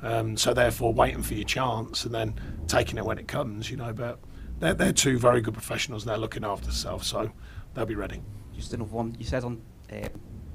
Um, 0.02 0.36
so 0.36 0.54
therefore, 0.54 0.94
waiting 0.94 1.22
for 1.22 1.36
your 1.36 1.46
chance 1.46 2.06
and 2.06 2.14
then 2.14 2.34
taking 2.68 2.98
it 2.98 3.06
when 3.06 3.20
it 3.20 3.28
comes, 3.28 3.70
you 3.70 3.78
know. 3.78 3.94
But 3.94 4.20
they're, 4.62 4.74
they're 4.74 4.94
two 4.94 5.20
very 5.20 5.42
good 5.42 5.54
professionals. 5.54 6.04
and 6.04 6.12
They're 6.12 6.18
looking 6.18 6.46
after 6.46 6.68
themselves, 6.68 7.08
so 7.08 7.32
they'll 7.74 7.86
be 7.86 7.96
ready. 7.96 8.22
Just 8.56 8.74
another 8.74 8.92
one. 8.92 9.16
You 9.20 9.26
said 9.26 9.44
on 9.44 9.62
uh, 9.92 10.08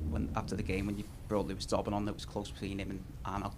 when 0.08 0.30
after 0.36 0.56
the 0.56 0.62
game 0.62 0.86
when 0.86 0.96
you 0.96 1.04
brought 1.28 1.46
Lewis 1.46 1.66
Dobbin 1.66 1.92
on 1.92 2.04
that 2.06 2.14
was 2.14 2.24
close 2.24 2.50
between 2.50 2.78
him 2.78 2.90
and 2.90 3.04
Arnaut 3.26 3.56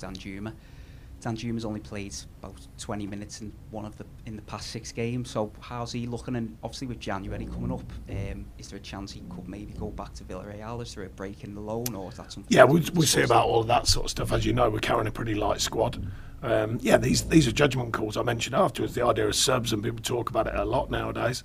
Danjuma. 1.21 1.39
Danjuma's 1.39 1.65
only 1.65 1.81
played 1.81 2.15
about 2.43 2.57
20 2.79 3.07
minutes 3.07 3.41
in 3.41 3.53
one 3.71 3.85
of 3.85 3.97
the 3.97 4.05
in 4.27 4.37
the 4.37 4.43
past 4.43 4.71
six 4.71 4.93
games. 4.93 5.31
So 5.31 5.53
how's 5.61 5.93
he 5.93 6.07
looking? 6.07 6.37
And 6.37 6.57
obviously 6.63 6.87
with 6.87 7.01
January 7.01 7.47
coming 7.47 7.73
up, 7.73 7.93
um, 8.11 8.47
is 8.59 8.69
there 8.69 8.79
a 8.79 8.83
chance 8.83 9.13
he 9.13 9.23
could 9.29 9.49
maybe 9.49 9.73
go 9.75 9.89
back 9.89 10.15
to 10.15 10.25
Villarreal? 10.25 10.83
Is 10.83 10.95
there 10.95 11.05
a 11.05 11.09
break 11.09 11.45
in 11.45 11.55
the 11.55 11.61
loan, 11.61 11.95
or 11.95 12.11
is 12.11 12.17
that 12.17 12.33
something? 12.33 12.55
Yeah, 12.55 12.65
we, 12.65 12.81
we 12.95 13.07
see 13.07 13.23
about 13.23 13.47
all 13.47 13.61
of 13.61 13.67
that 13.69 13.87
sort 13.87 14.07
of 14.07 14.11
stuff. 14.11 14.33
As 14.33 14.45
you 14.45 14.53
know, 14.53 14.71
we're 14.71 14.81
carrying 14.81 15.07
a 15.07 15.13
pretty 15.13 15.35
light 15.35 15.61
squad. 15.61 16.07
Um, 16.43 16.79
yeah, 16.81 16.97
these 16.97 17.25
these 17.25 17.49
are 17.49 17.53
judgment 17.53 17.93
calls. 17.93 18.17
I 18.17 18.23
mentioned 18.23 18.55
afterwards 18.55 18.95
the 18.95 19.05
idea 19.05 19.27
of 19.27 19.35
subs, 19.35 19.73
and 19.73 19.83
people 19.83 20.01
talk 20.03 20.31
about 20.31 20.47
it 20.47 20.55
a 20.55 20.65
lot 20.65 20.91
nowadays. 20.91 21.45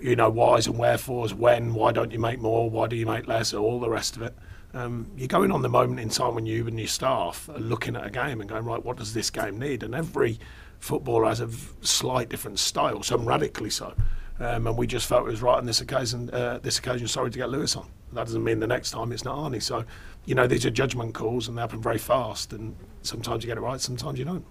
You 0.00 0.16
know, 0.16 0.30
whys 0.30 0.66
and 0.66 0.76
wherefores, 0.78 1.32
when, 1.32 1.74
why 1.74 1.92
don't 1.92 2.10
you 2.10 2.18
make 2.18 2.40
more, 2.40 2.68
why 2.68 2.88
do 2.88 2.96
you 2.96 3.06
make 3.06 3.28
less, 3.28 3.54
all 3.54 3.78
the 3.78 3.88
rest 3.88 4.16
of 4.16 4.22
it. 4.22 4.34
Um, 4.74 5.10
you're 5.16 5.28
going 5.28 5.52
on 5.52 5.62
the 5.62 5.68
moment 5.68 6.00
in 6.00 6.08
time 6.08 6.34
when 6.34 6.46
you 6.46 6.66
and 6.66 6.78
your 6.78 6.88
staff 6.88 7.48
are 7.50 7.58
looking 7.58 7.94
at 7.94 8.06
a 8.06 8.10
game 8.10 8.40
and 8.40 8.48
going, 8.48 8.64
right, 8.64 8.82
what 8.82 8.96
does 8.96 9.12
this 9.12 9.30
game 9.30 9.58
need? 9.58 9.82
And 9.82 9.94
every 9.94 10.38
footballer 10.78 11.26
has 11.26 11.40
a 11.40 11.46
v- 11.46 11.68
slight 11.82 12.28
different 12.28 12.58
style, 12.58 13.02
some 13.02 13.26
radically 13.26 13.70
so. 13.70 13.94
Um, 14.40 14.66
and 14.66 14.76
we 14.76 14.86
just 14.86 15.06
felt 15.06 15.26
it 15.26 15.30
was 15.30 15.42
right 15.42 15.58
on 15.58 15.66
this 15.66 15.80
occasion. 15.82 16.30
Uh, 16.30 16.58
this 16.62 16.78
occasion, 16.78 17.06
sorry 17.06 17.30
to 17.30 17.38
get 17.38 17.50
Lewis 17.50 17.76
on. 17.76 17.88
That 18.12 18.24
doesn't 18.26 18.42
mean 18.42 18.60
the 18.60 18.66
next 18.66 18.90
time 18.90 19.12
it's 19.12 19.24
not 19.24 19.36
Arnie. 19.36 19.62
So, 19.62 19.84
you 20.24 20.34
know, 20.34 20.46
these 20.46 20.64
are 20.64 20.70
judgment 20.70 21.14
calls 21.14 21.48
and 21.48 21.56
they 21.56 21.60
happen 21.60 21.82
very 21.82 21.98
fast. 21.98 22.52
And 22.52 22.74
sometimes 23.02 23.44
you 23.44 23.48
get 23.48 23.58
it 23.58 23.60
right, 23.60 23.80
sometimes 23.80 24.18
you 24.18 24.24
don't. 24.24 24.44